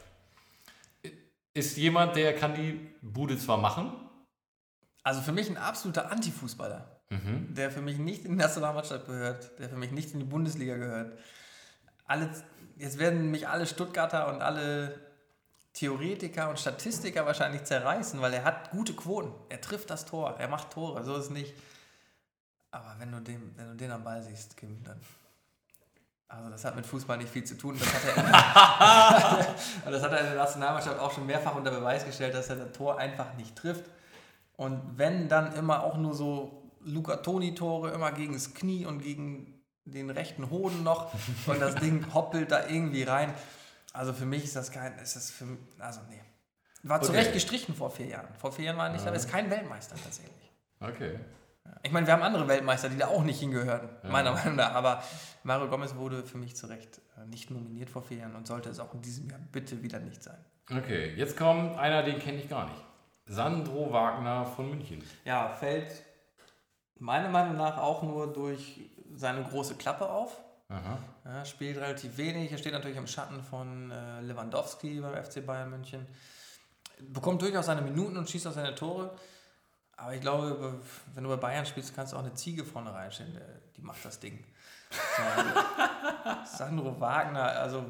Ist 1.53 1.77
jemand, 1.77 2.15
der 2.15 2.35
kann 2.35 2.55
die 2.55 2.71
Bude 3.03 3.37
zwar 3.37 3.57
machen, 3.57 3.91
Also 5.03 5.21
für 5.21 5.31
mich 5.31 5.47
ein 5.47 5.57
absoluter 5.57 6.11
Antifußballer, 6.11 7.01
der 7.55 7.69
für 7.71 7.81
mich 7.81 7.99
nicht 7.99 8.25
in 8.25 8.31
die 8.31 8.37
Nationalmannschaft 8.37 9.05
gehört, 9.05 9.57
der 9.59 9.69
für 9.69 9.77
mich 9.77 9.91
nicht 9.91 10.11
in 10.11 10.19
die 10.19 10.25
Bundesliga 10.25 10.75
gehört. 10.75 11.19
Alle, 12.05 12.29
jetzt 12.77 12.97
werden 12.97 13.29
mich 13.29 13.47
alle 13.47 13.67
Stuttgarter 13.67 14.27
und 14.33 14.41
alle 14.41 14.99
Theoretiker 15.73 16.49
und 16.49 16.59
Statistiker 16.59 17.27
wahrscheinlich 17.27 17.63
zerreißen, 17.63 18.19
weil 18.19 18.33
er 18.33 18.43
hat 18.43 18.71
gute 18.71 18.93
Quoten. 18.93 19.31
Er 19.49 19.61
trifft 19.61 19.91
das 19.91 20.05
Tor, 20.05 20.35
er 20.39 20.47
macht 20.47 20.71
Tore, 20.71 21.03
so 21.03 21.15
ist 21.15 21.25
es 21.25 21.29
nicht. 21.29 21.53
Aber 22.71 22.95
wenn 22.97 23.11
du 23.11 23.21
den, 23.21 23.55
wenn 23.55 23.67
du 23.69 23.75
den 23.75 23.91
am 23.91 24.03
Ball 24.03 24.23
siehst, 24.23 24.57
Kim, 24.57 24.83
dann. 24.83 24.99
Also 26.29 26.49
das 26.49 26.65
hat 26.65 26.75
mit 26.75 26.85
Fußball 26.85 27.17
nicht 27.17 27.29
viel 27.29 27.45
zu 27.45 27.57
tun. 27.57 27.79
Das 27.79 27.87
hat 27.93 28.17
er, 28.17 29.55
das 29.91 30.03
hat 30.03 30.11
er 30.11 30.19
in 30.19 30.25
der 30.25 30.35
Nationalmannschaft 30.35 30.99
auch 30.99 31.13
schon 31.13 31.25
mehrfach 31.25 31.55
unter 31.55 31.71
Beweis 31.71 32.05
gestellt, 32.05 32.33
dass 32.33 32.49
er 32.49 32.57
das 32.57 32.73
Tor 32.73 32.97
einfach 32.99 33.33
nicht 33.35 33.55
trifft. 33.55 33.85
Und 34.57 34.81
wenn 34.97 35.29
dann 35.29 35.53
immer 35.53 35.83
auch 35.83 35.97
nur 35.97 36.13
so 36.13 36.69
Luca 36.81 37.17
Toni-Tore, 37.17 37.91
immer 37.91 38.11
gegen 38.11 38.33
das 38.33 38.53
Knie 38.53 38.85
und 38.85 39.01
gegen 39.01 39.63
den 39.85 40.09
rechten 40.09 40.49
Hoden 40.49 40.83
noch 40.83 41.13
und 41.45 41.61
das 41.61 41.75
Ding 41.75 42.05
hoppelt 42.13 42.51
da 42.51 42.67
irgendwie 42.67 43.03
rein. 43.03 43.33
Also 43.93 44.11
für 44.13 44.25
mich 44.25 44.43
ist 44.43 44.55
das 44.55 44.71
kein, 44.71 44.97
ist 44.99 45.15
das 45.15 45.31
für, 45.31 45.45
also 45.79 46.01
nee. 46.09 46.21
War 46.83 47.01
zu 47.01 47.09
Okay. 47.09 47.19
Recht 47.19 47.33
gestrichen 47.33 47.73
vor 47.73 47.89
vier 47.89 48.07
Jahren. 48.07 48.27
Vor 48.37 48.51
vier 48.51 48.65
Jahren 48.65 48.77
war 48.77 48.87
er 48.87 48.93
nicht, 48.93 49.05
aber 49.07 49.15
ist 49.15 49.29
kein 49.29 49.49
Weltmeister 49.49 49.95
tatsächlich. 49.95 50.51
Okay. 50.79 51.19
Ich 51.83 51.91
meine, 51.91 52.05
wir 52.05 52.13
haben 52.13 52.23
andere 52.23 52.47
Weltmeister, 52.47 52.89
die 52.89 52.97
da 52.97 53.07
auch 53.07 53.23
nicht 53.23 53.39
hingehören, 53.39 53.89
meiner 54.03 54.33
Meinung 54.33 54.55
nach. 54.55 54.73
Aber 54.73 55.03
Mario 55.43 55.69
Gomez 55.69 55.95
wurde 55.95 56.23
für 56.23 56.37
mich 56.37 56.55
zu 56.55 56.67
Recht 56.67 57.01
äh, 57.17 57.25
nicht 57.27 57.49
nominiert 57.49 57.89
vor 57.89 58.01
vier 58.01 58.17
Jahren 58.17 58.35
und 58.35 58.47
sollte 58.47 58.69
es 58.69 58.79
auch 58.79 58.93
in 58.93 59.01
diesem 59.01 59.29
Jahr 59.29 59.39
bitte 59.51 59.81
wieder 59.83 59.99
nicht 59.99 60.21
sein. 60.21 60.37
Okay, 60.69 61.13
jetzt 61.15 61.37
kommt 61.37 61.77
einer, 61.77 62.03
den 62.03 62.19
kenne 62.19 62.39
ich 62.39 62.49
gar 62.49 62.65
nicht. 62.65 62.83
Sandro 63.25 63.91
Wagner 63.91 64.45
von 64.45 64.69
München. 64.69 65.03
Ja, 65.25 65.49
fällt 65.49 65.91
meiner 66.99 67.29
Meinung 67.29 67.57
nach 67.57 67.77
auch 67.77 68.03
nur 68.03 68.31
durch 68.33 68.81
seine 69.15 69.43
große 69.43 69.75
Klappe 69.75 70.09
auf. 70.09 70.41
Ja, 71.23 71.45
spielt 71.45 71.77
relativ 71.77 72.17
wenig. 72.17 72.51
Er 72.51 72.57
steht 72.57 72.73
natürlich 72.73 72.97
im 72.97 73.07
Schatten 73.07 73.41
von 73.41 73.91
äh, 73.91 74.21
Lewandowski 74.21 74.99
beim 74.99 75.23
FC 75.23 75.45
Bayern 75.45 75.69
München. 75.69 76.05
Bekommt 76.99 77.41
durchaus 77.41 77.67
seine 77.67 77.81
Minuten 77.81 78.17
und 78.17 78.29
schießt 78.29 78.47
auch 78.47 78.53
seine 78.53 78.75
Tore. 78.75 79.15
Aber 79.97 80.13
ich 80.13 80.21
glaube, 80.21 80.79
wenn 81.15 81.23
du 81.23 81.29
bei 81.29 81.35
Bayern 81.37 81.65
spielst, 81.65 81.95
kannst 81.95 82.13
du 82.13 82.17
auch 82.17 82.21
eine 82.21 82.33
Ziege 82.33 82.63
vorne 82.63 82.93
reinstellen. 82.93 83.33
Der- 83.33 83.57
Die 83.75 83.81
macht 83.81 84.03
das 84.05 84.19
Ding. 84.19 84.43
Sandro 86.45 86.99
Wagner, 86.99 87.43
also 87.43 87.85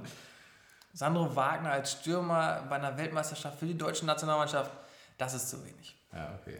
Sandro 0.93 1.33
Wagner 1.35 1.71
als 1.71 1.91
Stürmer 1.93 2.63
bei 2.69 2.75
einer 2.77 2.97
Weltmeisterschaft 2.97 3.59
für 3.59 3.65
die 3.67 3.77
deutsche 3.77 4.05
Nationalmannschaft, 4.05 4.71
das 5.17 5.33
ist 5.33 5.49
zu 5.49 5.63
wenig. 5.65 5.95
Ja, 6.13 6.37
okay. 6.41 6.59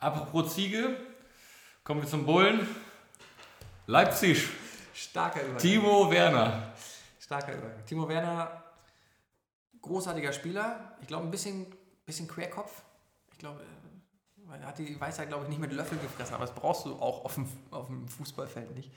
Apropos 0.00 0.54
Ziege, 0.54 0.96
kommen 1.84 2.02
wir 2.02 2.08
zum 2.08 2.24
Bullen. 2.26 2.66
Leipzig, 3.86 4.48
Starker 4.94 5.40
Übergang. 5.42 5.58
Timo 5.58 6.10
Werner. 6.10 6.72
Starker 7.20 7.52
Übergang. 7.54 7.84
Timo 7.86 8.08
Werner, 8.08 8.62
großartiger 9.80 10.32
Spieler. 10.32 10.96
Ich 11.00 11.06
glaube, 11.06 11.24
ein 11.26 11.30
bisschen, 11.30 11.66
bisschen 12.04 12.28
Querkopf. 12.28 12.82
Ich 13.32 13.38
glaube, 13.38 13.60
er 14.50 14.66
hat 14.66 14.78
die 14.78 15.00
Weisheit, 15.00 15.28
glaube 15.28 15.44
ich, 15.44 15.50
nicht 15.50 15.60
mit 15.60 15.72
Löffel 15.72 15.98
gefressen, 15.98 16.34
aber 16.34 16.46
das 16.46 16.54
brauchst 16.54 16.86
du 16.86 16.94
auch 16.94 17.24
auf 17.24 17.34
dem, 17.34 17.48
auf 17.70 17.86
dem 17.86 18.08
Fußballfeld 18.08 18.74
nicht. 18.74 18.90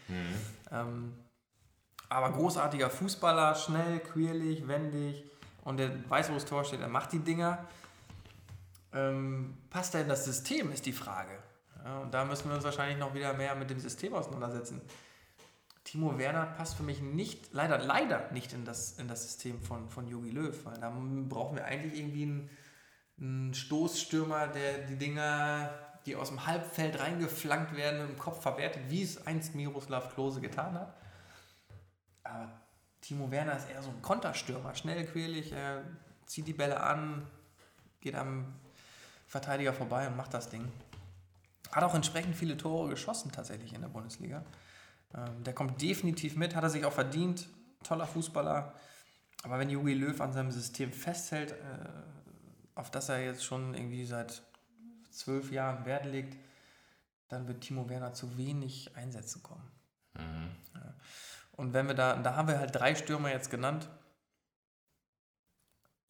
Ähm, 0.71 1.13
aber 2.09 2.31
großartiger 2.31 2.89
Fußballer, 2.89 3.55
schnell, 3.55 3.99
quirlig, 3.99 4.67
wendig 4.67 5.23
und 5.63 5.77
der 5.77 6.09
weiß, 6.09 6.29
wo 6.29 6.33
das 6.33 6.45
Tor 6.45 6.63
steht, 6.63 6.81
er 6.81 6.87
macht 6.87 7.13
die 7.13 7.19
Dinger. 7.19 7.65
Ähm, 8.93 9.57
passt 9.69 9.95
er 9.95 10.01
in 10.01 10.09
das 10.09 10.25
System, 10.25 10.71
ist 10.71 10.85
die 10.85 10.93
Frage. 10.93 11.37
Ja, 11.83 11.99
und 11.99 12.13
da 12.13 12.25
müssen 12.25 12.49
wir 12.49 12.55
uns 12.55 12.63
wahrscheinlich 12.63 12.97
noch 12.97 13.13
wieder 13.13 13.33
mehr 13.33 13.55
mit 13.55 13.69
dem 13.69 13.79
System 13.79 14.13
auseinandersetzen. 14.13 14.81
Timo 15.83 16.17
Werner 16.17 16.45
passt 16.45 16.75
für 16.75 16.83
mich 16.83 17.01
nicht, 17.01 17.53
leider, 17.53 17.77
leider 17.79 18.29
nicht 18.31 18.53
in 18.53 18.65
das, 18.65 18.99
in 18.99 19.07
das 19.07 19.23
System 19.23 19.61
von, 19.61 19.89
von 19.89 20.07
Jogi 20.07 20.29
Löw, 20.29 20.65
weil 20.65 20.79
da 20.79 20.89
brauchen 21.27 21.57
wir 21.57 21.65
eigentlich 21.65 21.99
irgendwie 21.99 22.23
einen, 22.23 22.49
einen 23.21 23.53
Stoßstürmer, 23.53 24.47
der 24.47 24.79
die 24.79 24.97
Dinger, 24.97 25.69
die 26.05 26.15
aus 26.15 26.29
dem 26.29 26.45
Halbfeld 26.45 26.99
reingeflankt 26.99 27.75
werden, 27.75 28.10
im 28.10 28.17
Kopf 28.17 28.41
verwertet, 28.41 28.81
wie 28.89 29.03
es 29.03 29.25
einst 29.27 29.53
Miroslav 29.53 30.13
Klose 30.13 30.41
getan 30.41 30.73
hat. 30.73 30.93
Aber 32.23 32.51
Timo 33.01 33.29
Werner 33.29 33.57
ist 33.57 33.69
eher 33.69 33.84
so 33.84 33.89
ein 33.89 34.01
Konterstürmer, 34.01 34.73
schnell, 34.75 35.05
quälig, 35.05 35.51
er 35.51 35.84
zieht 36.25 36.47
die 36.47 36.53
Bälle 36.53 36.81
an, 36.81 37.27
geht 37.99 38.15
am 38.15 38.53
Verteidiger 39.27 39.73
vorbei 39.73 40.07
und 40.07 40.17
macht 40.17 40.34
das 40.34 40.49
Ding. 40.49 40.71
Hat 41.71 41.84
auch 41.84 41.95
entsprechend 41.95 42.36
viele 42.36 42.57
Tore 42.57 42.89
geschossen 42.89 43.31
tatsächlich 43.31 43.73
in 43.73 43.81
der 43.81 43.88
Bundesliga. 43.88 44.43
Ähm, 45.15 45.43
der 45.43 45.53
kommt 45.53 45.81
definitiv 45.81 46.36
mit, 46.36 46.55
hat 46.55 46.63
er 46.63 46.69
sich 46.69 46.86
auch 46.86 46.91
verdient. 46.91 47.47
Toller 47.84 48.07
Fußballer. 48.07 48.73
Aber 49.43 49.60
wenn 49.60 49.69
Jogi 49.69 49.93
Löw 49.93 50.19
an 50.21 50.34
seinem 50.34 50.51
System 50.51 50.91
festhält, 50.91 51.51
äh, 51.51 51.55
auf 52.81 52.91
das 52.91 53.09
er 53.09 53.23
jetzt 53.23 53.45
schon 53.45 53.73
irgendwie 53.73 54.05
seit 54.05 54.41
zwölf 55.11 55.51
Jahren 55.51 55.85
Wert 55.85 56.05
legt, 56.05 56.37
dann 57.29 57.47
wird 57.47 57.61
Timo 57.61 57.87
Werner 57.87 58.13
zu 58.13 58.37
wenig 58.37 58.95
Einsätze 58.97 59.39
kommen. 59.39 59.71
Ja. 60.15 60.93
Und 61.53 61.73
wenn 61.73 61.87
wir 61.87 61.93
da, 61.93 62.15
da 62.17 62.35
haben 62.35 62.47
wir 62.47 62.59
halt 62.59 62.75
drei 62.75 62.95
Stürmer 62.95 63.29
jetzt 63.29 63.49
genannt. 63.49 63.89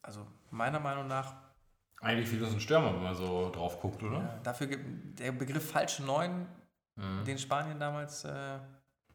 Also 0.01 0.25
meiner 0.49 0.79
Meinung 0.79 1.07
nach 1.07 1.36
Eigentlich 1.99 2.29
viel 2.29 2.39
das 2.39 2.51
ein 2.51 2.60
Stürmer, 2.60 2.95
wenn 2.95 3.03
man 3.03 3.13
so 3.13 3.51
drauf 3.51 3.79
guckt, 3.79 4.01
oder? 4.01 4.17
Ja, 4.17 4.39
dafür 4.41 4.65
gibt 4.65 5.19
der 5.19 5.31
Begriff 5.34 5.69
falsche 5.69 6.03
Neun, 6.03 6.47
den 6.95 7.38
Spanien 7.38 7.79
damals 7.79 8.25
äh, 8.25 8.57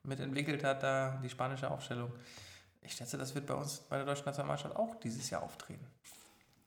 mitentwickelt 0.04 0.62
hat, 0.62 0.84
da 0.84 1.18
die 1.22 1.28
spanische 1.28 1.68
Aufstellung. 1.68 2.12
Ich 2.80 2.92
schätze, 2.92 3.18
das 3.18 3.34
wird 3.34 3.46
bei 3.46 3.54
uns 3.54 3.80
bei 3.80 3.96
der 3.96 4.06
deutschen 4.06 4.26
Nationalmannschaft 4.26 4.76
auch 4.76 4.94
dieses 5.00 5.28
Jahr 5.30 5.42
auftreten. 5.42 5.84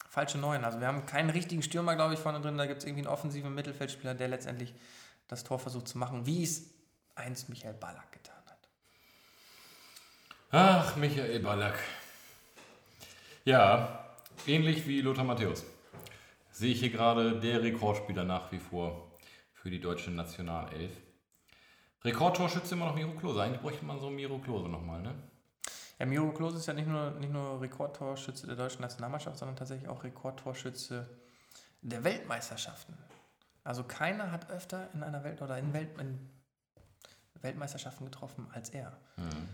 Falsche 0.10 0.40
Neun. 0.40 0.66
Also 0.66 0.80
wir 0.80 0.88
haben 0.88 1.06
keinen 1.06 1.30
richtigen 1.30 1.62
Stürmer, 1.62 1.96
glaube 1.96 2.16
ich, 2.16 2.20
vorne 2.20 2.42
drin. 2.42 2.58
Da 2.58 2.66
gibt 2.66 2.80
es 2.80 2.86
irgendwie 2.86 3.06
einen 3.06 3.14
offensiven 3.14 3.54
Mittelfeldspieler, 3.54 4.16
der 4.16 4.28
letztendlich 4.28 4.74
das 5.28 5.44
Tor 5.44 5.60
versucht 5.60 5.88
zu 5.88 6.00
machen, 6.00 6.26
wie 6.26 6.44
es 6.44 6.74
einst 7.14 7.48
Michael 7.50 7.76
Ballack 7.76 8.12
getan 8.12 8.36
hat. 8.48 8.70
Ach, 10.52 10.96
Michael 10.96 11.40
Ballack. 11.40 11.78
Ja, 13.46 14.04
ähnlich 14.48 14.88
wie 14.88 15.02
Lothar 15.02 15.24
Matthäus. 15.26 15.64
sehe 16.52 16.72
ich 16.72 16.80
hier 16.80 16.90
gerade 16.90 17.40
der 17.40 17.62
Rekordspieler 17.62 18.24
nach 18.24 18.52
wie 18.52 18.60
vor 18.60 19.12
für 19.54 19.70
die 19.70 19.80
deutsche 19.80 20.10
Nationalelf. 20.10 20.92
Rekordtorschütze 22.04 22.74
immer 22.74 22.88
noch 22.88 22.96
Miro 22.96 23.12
Klose. 23.12 23.44
Eigentlich 23.44 23.62
bräuchte 23.62 23.86
man 23.86 24.00
so 24.00 24.10
Miro 24.10 24.40
Klose 24.40 24.70
nochmal, 24.70 25.02
ne? 25.02 25.14
Ja, 26.00 26.06
Miro 26.06 26.32
Klose 26.32 26.58
ist 26.58 26.66
ja 26.66 26.74
nicht 26.74 26.88
nur, 26.88 27.12
nicht 27.12 27.32
nur 27.32 27.62
Rekordtorschütze 27.62 28.48
der 28.48 28.56
deutschen 28.56 28.82
Nationalmannschaft, 28.82 29.38
sondern 29.38 29.58
tatsächlich 29.58 29.90
auch 29.90 30.04
Rekordtorschütze 30.04 31.10
der 31.82 32.04
Weltmeisterschaften. 32.04 32.98
Also 33.66 33.84
keiner 33.84 34.32
hat 34.32 34.50
öfter 34.50 34.90
in 34.94 35.04
einer 35.04 35.24
Welt 35.24 35.42
oder 35.42 35.58
in, 35.58 35.74
Welt, 35.74 36.00
in 36.00 36.30
Weltmeisterschaften 37.42 38.06
getroffen 38.06 38.48
als 38.54 38.70
er. 38.70 38.98
Mhm. 39.18 39.50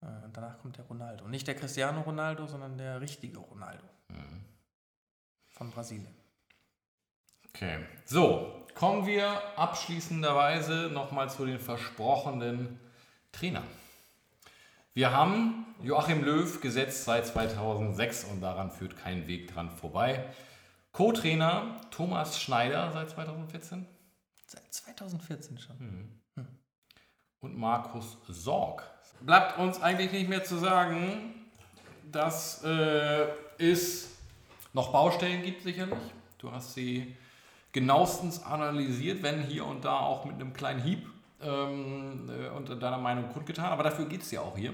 Und 0.00 0.34
danach 0.34 0.58
kommt 0.58 0.78
der 0.78 0.86
Ronaldo. 0.86 1.28
Nicht 1.28 1.46
der 1.46 1.54
Cristiano 1.54 2.00
Ronaldo, 2.00 2.46
sondern 2.46 2.78
der 2.78 3.00
richtige 3.02 3.38
Ronaldo. 3.38 3.84
Mhm. 4.08 4.44
Von 5.50 5.70
Brasilien. 5.70 6.14
Okay. 7.50 7.84
So, 8.06 8.64
kommen 8.74 9.06
wir 9.06 9.58
abschließenderweise 9.58 10.88
nochmal 10.90 11.28
zu 11.28 11.44
den 11.44 11.58
versprochenen 11.58 12.80
Trainern. 13.32 13.66
Wir 15.00 15.12
haben 15.12 15.64
Joachim 15.82 16.22
Löw 16.22 16.60
gesetzt 16.60 17.04
seit 17.04 17.26
2006 17.26 18.24
und 18.24 18.42
daran 18.42 18.70
führt 18.70 18.98
kein 18.98 19.26
Weg 19.26 19.50
dran 19.50 19.70
vorbei. 19.70 20.26
Co-Trainer 20.92 21.80
Thomas 21.90 22.38
Schneider 22.38 22.92
seit 22.92 23.08
2014. 23.08 23.86
Seit 24.46 24.74
2014 24.74 25.58
schon. 25.58 25.78
Hm. 25.78 26.20
Hm. 26.34 26.46
Und 27.40 27.56
Markus 27.56 28.18
Sorg. 28.28 28.82
Bleibt 29.22 29.58
uns 29.58 29.80
eigentlich 29.80 30.12
nicht 30.12 30.28
mehr 30.28 30.44
zu 30.44 30.58
sagen, 30.58 31.34
dass 32.12 32.62
äh, 32.64 33.26
es 33.56 34.18
noch 34.74 34.92
Baustellen 34.92 35.42
gibt, 35.42 35.62
sicherlich. 35.62 35.96
Du 36.36 36.52
hast 36.52 36.74
sie 36.74 37.16
genauestens 37.72 38.42
analysiert, 38.42 39.22
wenn 39.22 39.44
hier 39.44 39.64
und 39.64 39.82
da 39.82 39.98
auch 39.98 40.26
mit 40.26 40.34
einem 40.34 40.52
kleinen 40.52 40.82
Hieb 40.82 41.08
ähm, 41.42 42.28
äh, 42.28 42.39
deiner 42.80 42.98
Meinung 42.98 43.28
kundgetan. 43.32 43.66
Aber 43.66 43.82
dafür 43.82 44.06
geht 44.06 44.22
es 44.22 44.30
ja 44.30 44.40
auch 44.40 44.56
hier. 44.56 44.72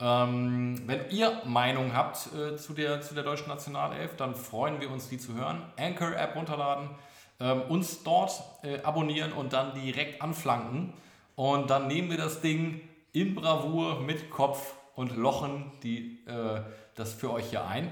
Ähm, 0.00 0.82
wenn 0.86 1.10
ihr 1.10 1.42
Meinung 1.44 1.94
habt 1.94 2.28
äh, 2.34 2.56
zu, 2.56 2.72
der, 2.72 3.02
zu 3.02 3.14
der 3.14 3.22
deutschen 3.22 3.48
Nationalelf, 3.48 4.16
dann 4.16 4.34
freuen 4.34 4.80
wir 4.80 4.90
uns, 4.90 5.08
die 5.08 5.18
zu 5.18 5.34
hören. 5.34 5.62
Anchor-App 5.78 6.34
runterladen, 6.34 6.90
ähm, 7.38 7.62
uns 7.68 8.02
dort 8.02 8.32
äh, 8.64 8.82
abonnieren 8.82 9.32
und 9.32 9.52
dann 9.52 9.74
direkt 9.74 10.20
anflanken. 10.20 10.92
Und 11.36 11.70
dann 11.70 11.86
nehmen 11.86 12.10
wir 12.10 12.16
das 12.16 12.40
Ding 12.40 12.80
in 13.12 13.34
Bravour 13.34 14.00
mit 14.00 14.28
Kopf 14.30 14.74
und 14.96 15.16
lochen 15.16 15.70
die, 15.82 16.24
äh, 16.26 16.62
das 16.96 17.14
für 17.14 17.32
euch 17.32 17.50
hier 17.50 17.64
ein. 17.64 17.90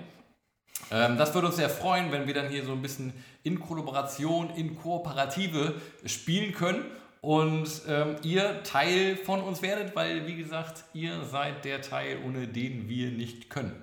Ähm, 0.90 1.16
das 1.16 1.32
würde 1.34 1.46
uns 1.46 1.56
sehr 1.56 1.70
freuen, 1.70 2.10
wenn 2.10 2.26
wir 2.26 2.34
dann 2.34 2.48
hier 2.48 2.64
so 2.64 2.72
ein 2.72 2.82
bisschen 2.82 3.12
in 3.44 3.60
Kollaboration, 3.60 4.50
in 4.50 4.76
Kooperative 4.76 5.74
spielen 6.04 6.52
können 6.52 6.84
und 7.20 7.68
ähm, 7.87 8.16
ihr 8.22 8.62
Teil 8.62 9.16
von 9.16 9.42
uns 9.42 9.61
werdet, 9.62 9.94
weil, 9.94 10.26
wie 10.26 10.37
gesagt, 10.37 10.85
ihr 10.94 11.24
seid 11.24 11.64
der 11.64 11.83
Teil, 11.83 12.18
ohne 12.24 12.48
den 12.48 12.88
wir 12.88 13.11
nicht 13.11 13.50
können. 13.50 13.83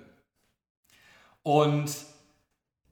Und 1.42 1.90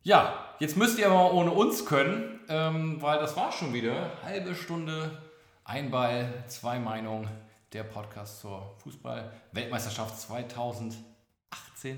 ja, 0.02 0.54
jetzt 0.60 0.76
müsst 0.76 0.98
ihr 0.98 1.10
aber 1.10 1.32
ohne 1.34 1.50
uns 1.50 1.84
können, 1.84 2.40
ähm, 2.48 3.02
weil 3.02 3.18
das 3.18 3.36
war 3.36 3.50
schon 3.50 3.74
wieder. 3.74 4.22
Halbe 4.22 4.54
Stunde, 4.54 5.20
ein 5.64 5.90
Ball, 5.90 6.44
zwei 6.46 6.78
Meinungen, 6.78 7.28
der 7.72 7.82
Podcast 7.82 8.40
zur 8.40 8.76
Fußball-Weltmeisterschaft 8.84 10.20
2018 10.20 11.04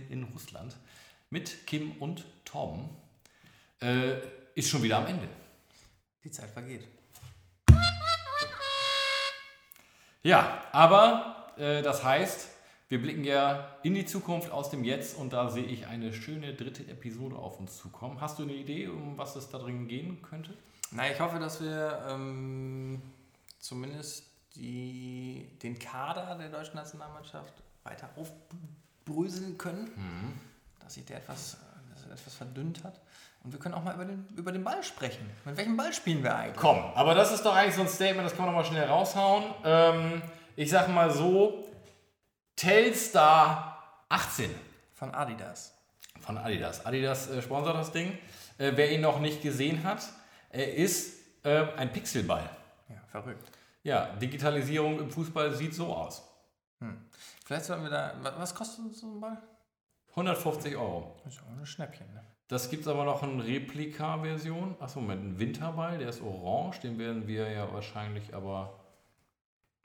in 0.08 0.24
Russland 0.24 0.74
mit 1.28 1.66
Kim 1.66 1.92
und 2.00 2.24
Tom. 2.46 2.88
Äh, 3.82 4.14
ist 4.54 4.70
schon 4.70 4.82
wieder 4.82 4.96
am 4.96 5.06
Ende. 5.06 5.28
Die 6.24 6.30
Zeit 6.30 6.50
vergeht. 6.50 6.88
Ja, 10.22 10.62
aber 10.72 11.52
äh, 11.56 11.82
das 11.82 12.04
heißt, 12.04 12.48
wir 12.88 13.02
blicken 13.02 13.24
ja 13.24 13.76
in 13.82 13.94
die 13.94 14.06
Zukunft 14.06 14.50
aus 14.50 14.70
dem 14.70 14.82
Jetzt 14.82 15.16
und 15.18 15.32
da 15.32 15.50
sehe 15.50 15.64
ich 15.64 15.86
eine 15.86 16.12
schöne 16.12 16.54
dritte 16.54 16.86
Episode 16.88 17.36
auf 17.36 17.60
uns 17.60 17.76
zukommen. 17.76 18.20
Hast 18.20 18.38
du 18.38 18.44
eine 18.44 18.54
Idee, 18.54 18.88
um 18.88 19.18
was 19.18 19.36
es 19.36 19.48
da 19.50 19.58
drin 19.58 19.88
gehen 19.88 20.22
könnte? 20.22 20.54
Na, 20.90 21.10
ich 21.10 21.20
hoffe, 21.20 21.38
dass 21.38 21.60
wir 21.60 22.06
ähm, 22.08 23.02
zumindest 23.58 24.24
die, 24.56 25.50
den 25.62 25.78
Kader 25.78 26.34
der 26.36 26.48
deutschen 26.48 26.76
Nationalmannschaft 26.76 27.52
weiter 27.84 28.08
aufbröseln 28.16 29.58
können, 29.58 29.84
mhm. 29.94 30.32
dass 30.80 30.94
sich 30.94 31.04
der 31.04 31.18
etwas, 31.18 31.58
etwas 32.10 32.34
verdünnt 32.34 32.82
hat. 32.84 33.00
Und 33.44 33.52
wir 33.52 33.58
können 33.58 33.74
auch 33.74 33.84
mal 33.84 33.94
über 33.94 34.04
den, 34.04 34.26
über 34.36 34.52
den 34.52 34.64
Ball 34.64 34.82
sprechen. 34.82 35.28
Mit 35.44 35.56
welchem 35.56 35.76
Ball 35.76 35.92
spielen 35.92 36.22
wir 36.22 36.34
eigentlich? 36.34 36.56
Komm, 36.56 36.78
aber 36.94 37.14
das 37.14 37.32
ist 37.32 37.44
doch 37.44 37.54
eigentlich 37.54 37.74
so 37.74 37.82
ein 37.82 37.88
Statement, 37.88 38.26
das 38.26 38.36
kann 38.36 38.46
man 38.46 38.54
noch 38.54 38.62
mal 38.62 38.66
schnell 38.66 38.84
raushauen. 38.84 39.44
Ähm, 39.64 40.22
ich 40.56 40.70
sag 40.70 40.88
mal 40.88 41.10
so, 41.10 41.64
Telstar 42.56 44.04
18. 44.08 44.50
Von 44.94 45.14
Adidas. 45.14 45.74
Von 46.20 46.36
Adidas. 46.36 46.84
Adidas 46.84 47.30
äh, 47.30 47.40
sponsert 47.40 47.76
das 47.76 47.92
Ding. 47.92 48.18
Äh, 48.58 48.72
wer 48.74 48.90
ihn 48.90 49.00
noch 49.00 49.20
nicht 49.20 49.40
gesehen 49.40 49.84
hat, 49.84 50.02
er 50.50 50.74
ist 50.74 51.44
äh, 51.44 51.66
ein 51.76 51.92
Pixelball. 51.92 52.50
Ja, 52.88 52.96
verrückt. 53.06 53.48
Ja, 53.84 54.06
Digitalisierung 54.16 54.98
im 54.98 55.10
Fußball 55.10 55.54
sieht 55.54 55.74
so 55.74 55.94
aus. 55.94 56.22
Hm. 56.80 57.06
Vielleicht 57.44 57.66
sollten 57.66 57.84
wir 57.84 57.90
da. 57.90 58.14
Was 58.36 58.54
kostet 58.54 58.94
so 58.94 59.06
ein 59.06 59.20
Ball? 59.20 59.40
150 60.10 60.76
Euro. 60.76 61.20
Das 61.24 61.34
ist 61.34 61.42
auch 61.42 61.56
ein 61.56 61.64
Schnäppchen, 61.64 62.12
ne? 62.12 62.24
Das 62.48 62.70
gibt 62.70 62.82
es 62.82 62.88
aber 62.88 63.04
noch 63.04 63.22
in 63.22 63.40
Replika-Version. 63.40 64.76
Achso, 64.80 65.00
mit 65.00 65.18
einem 65.18 65.38
Winterball, 65.38 65.98
der 65.98 66.08
ist 66.08 66.22
orange. 66.22 66.80
Den 66.80 66.98
werden 66.98 67.28
wir 67.28 67.50
ja 67.50 67.70
wahrscheinlich 67.72 68.34
aber. 68.34 68.72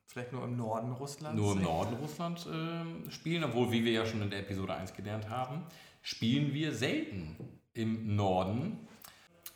Vielleicht 0.07 0.31
nur 0.31 0.43
im 0.43 0.55
Norden 0.55 0.91
Russlands? 0.91 1.41
Nur 1.41 1.53
im 1.53 1.63
Norden 1.63 1.95
Russlands 1.95 2.45
äh, 2.45 3.11
spielen, 3.11 3.43
obwohl, 3.43 3.71
wie 3.71 3.83
wir 3.83 3.91
ja 3.91 4.05
schon 4.05 4.21
in 4.21 4.29
der 4.29 4.39
Episode 4.39 4.75
1 4.75 4.93
gelernt 4.93 5.29
haben, 5.29 5.63
spielen 6.01 6.53
wir 6.53 6.71
selten 6.73 7.35
im 7.73 8.15
Norden. 8.15 8.87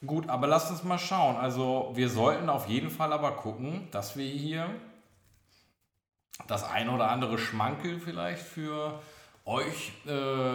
Gut, 0.06 0.28
aber 0.30 0.48
lasst 0.48 0.72
uns 0.72 0.84
mal 0.84 0.98
schauen. 0.98 1.36
Also, 1.38 1.92
wir 1.94 2.10
sollten 2.10 2.50
auf 2.50 2.68
jeden 2.68 2.90
Fall 2.90 3.14
aber 3.14 3.32
gucken, 3.32 3.88
dass 3.92 4.18
wir 4.18 4.26
hier 4.26 4.70
das 6.48 6.64
ein 6.70 6.90
oder 6.90 7.10
andere 7.10 7.38
Schmankel 7.38 8.00
vielleicht 8.00 8.42
für 8.42 9.00
euch 9.48 9.94
äh, 10.06 10.10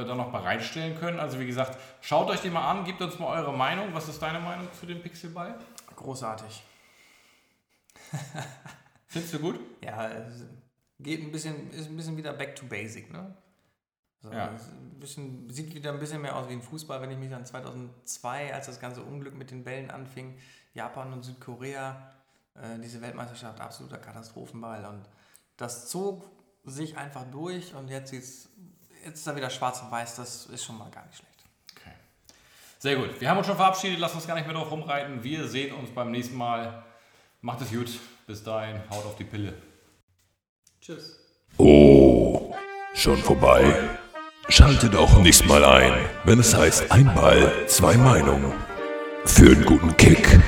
dann 0.05 0.19
noch 0.19 0.31
bereitstellen 0.31 0.99
können. 0.99 1.19
Also 1.19 1.41
wie 1.41 1.47
gesagt, 1.47 1.79
schaut 2.01 2.29
euch 2.29 2.41
den 2.41 2.53
mal 2.53 2.71
an, 2.71 2.85
gebt 2.85 3.01
uns 3.01 3.19
mal 3.19 3.39
eure 3.39 3.53
Meinung. 3.53 3.89
Was 3.93 4.09
ist 4.09 4.21
deine 4.21 4.39
Meinung 4.39 4.69
zu 4.79 4.87
dem 4.87 5.01
Pixelball? 5.01 5.59
Großartig. 5.97 6.63
Findest 9.07 9.35
du 9.35 9.39
gut? 9.39 9.59
Ja, 9.83 10.11
geht 11.01 11.23
ein 11.23 11.33
bisschen, 11.33 11.71
ist 11.71 11.89
ein 11.89 11.97
bisschen 11.97 12.17
wieder 12.17 12.33
back 12.33 12.55
to 12.55 12.67
basic, 12.67 13.11
ne? 13.13 13.35
Also 14.23 14.37
ja. 14.37 14.55
bisschen, 15.01 15.51
sieht 15.51 15.75
wieder 15.75 15.93
ein 15.93 15.99
bisschen 15.99 16.23
mehr 16.23 16.37
aus 16.37 16.49
wie 16.49 16.53
ein 16.53 16.63
Fußball, 16.63 17.01
wenn 17.03 17.11
ich 17.11 17.19
mich 17.19 17.35
an 17.35 17.45
2002, 17.45 18.55
als 18.55 18.67
das 18.67 18.79
ganze 18.79 19.03
Unglück 19.03 19.35
mit 19.35 19.51
den 19.51 19.65
Bällen 19.65 19.91
anfing, 19.91 20.39
Japan 20.75 21.13
und 21.13 21.25
Südkorea, 21.25 22.13
äh, 22.55 22.79
diese 22.79 23.01
Weltmeisterschaft, 23.01 23.61
absoluter 23.61 23.99
Katastrophenball. 23.99 24.85
Und 24.85 25.09
das 25.57 25.89
zog 25.89 26.31
sich 26.65 26.97
einfach 26.97 27.25
durch 27.31 27.75
und 27.75 27.89
jetzt 27.89 28.11
sieht 28.11 28.23
es 28.23 28.49
jetzt 29.05 29.21
ist 29.21 29.27
er 29.27 29.37
wieder 29.37 29.51
schwarz 29.51 29.81
und 29.83 29.91
weiß, 29.91 30.17
das 30.17 30.47
ist 30.47 30.65
schon 30.65 30.79
mal 30.79 30.91
gar 30.91 31.05
nicht 31.07 31.17
schlecht. 31.17 31.45
Okay. 31.77 31.95
Sehr 32.79 32.97
gut. 32.97 33.21
Wir 33.21 33.29
haben 33.29 33.39
uns 33.39 33.47
schon 33.47 33.57
verabschiedet, 33.57 33.99
lass 33.99 34.15
uns 34.15 34.27
gar 34.27 34.35
nicht 34.35 34.47
mehr 34.47 34.55
drauf 34.55 34.71
rumreiten. 34.71 35.23
Wir 35.23 35.47
sehen 35.49 35.75
uns 35.75 35.91
beim 35.91 36.11
nächsten 36.11 36.37
Mal. 36.37 36.83
Macht 37.41 37.61
es 37.63 37.71
gut. 37.71 37.99
Bis 38.27 38.43
dahin, 38.43 38.81
haut 38.91 39.05
auf 39.05 39.17
die 39.17 39.25
Pille. 39.25 39.55
Tschüss. 40.81 41.19
Oh, 41.59 42.55
schon 42.95 43.19
vorbei. 43.19 43.91
Schaltet 44.49 44.95
auch 44.97 45.19
nächstes 45.19 45.49
Mal 45.49 45.65
ein, 45.65 45.93
wenn 46.25 46.39
es 46.39 46.55
heißt 46.55 46.91
Einmal, 46.91 47.67
zwei 47.67 47.97
Meinungen. 47.97 48.53
Für 49.25 49.53
einen 49.53 49.65
guten 49.65 49.97
Kick. 49.97 50.41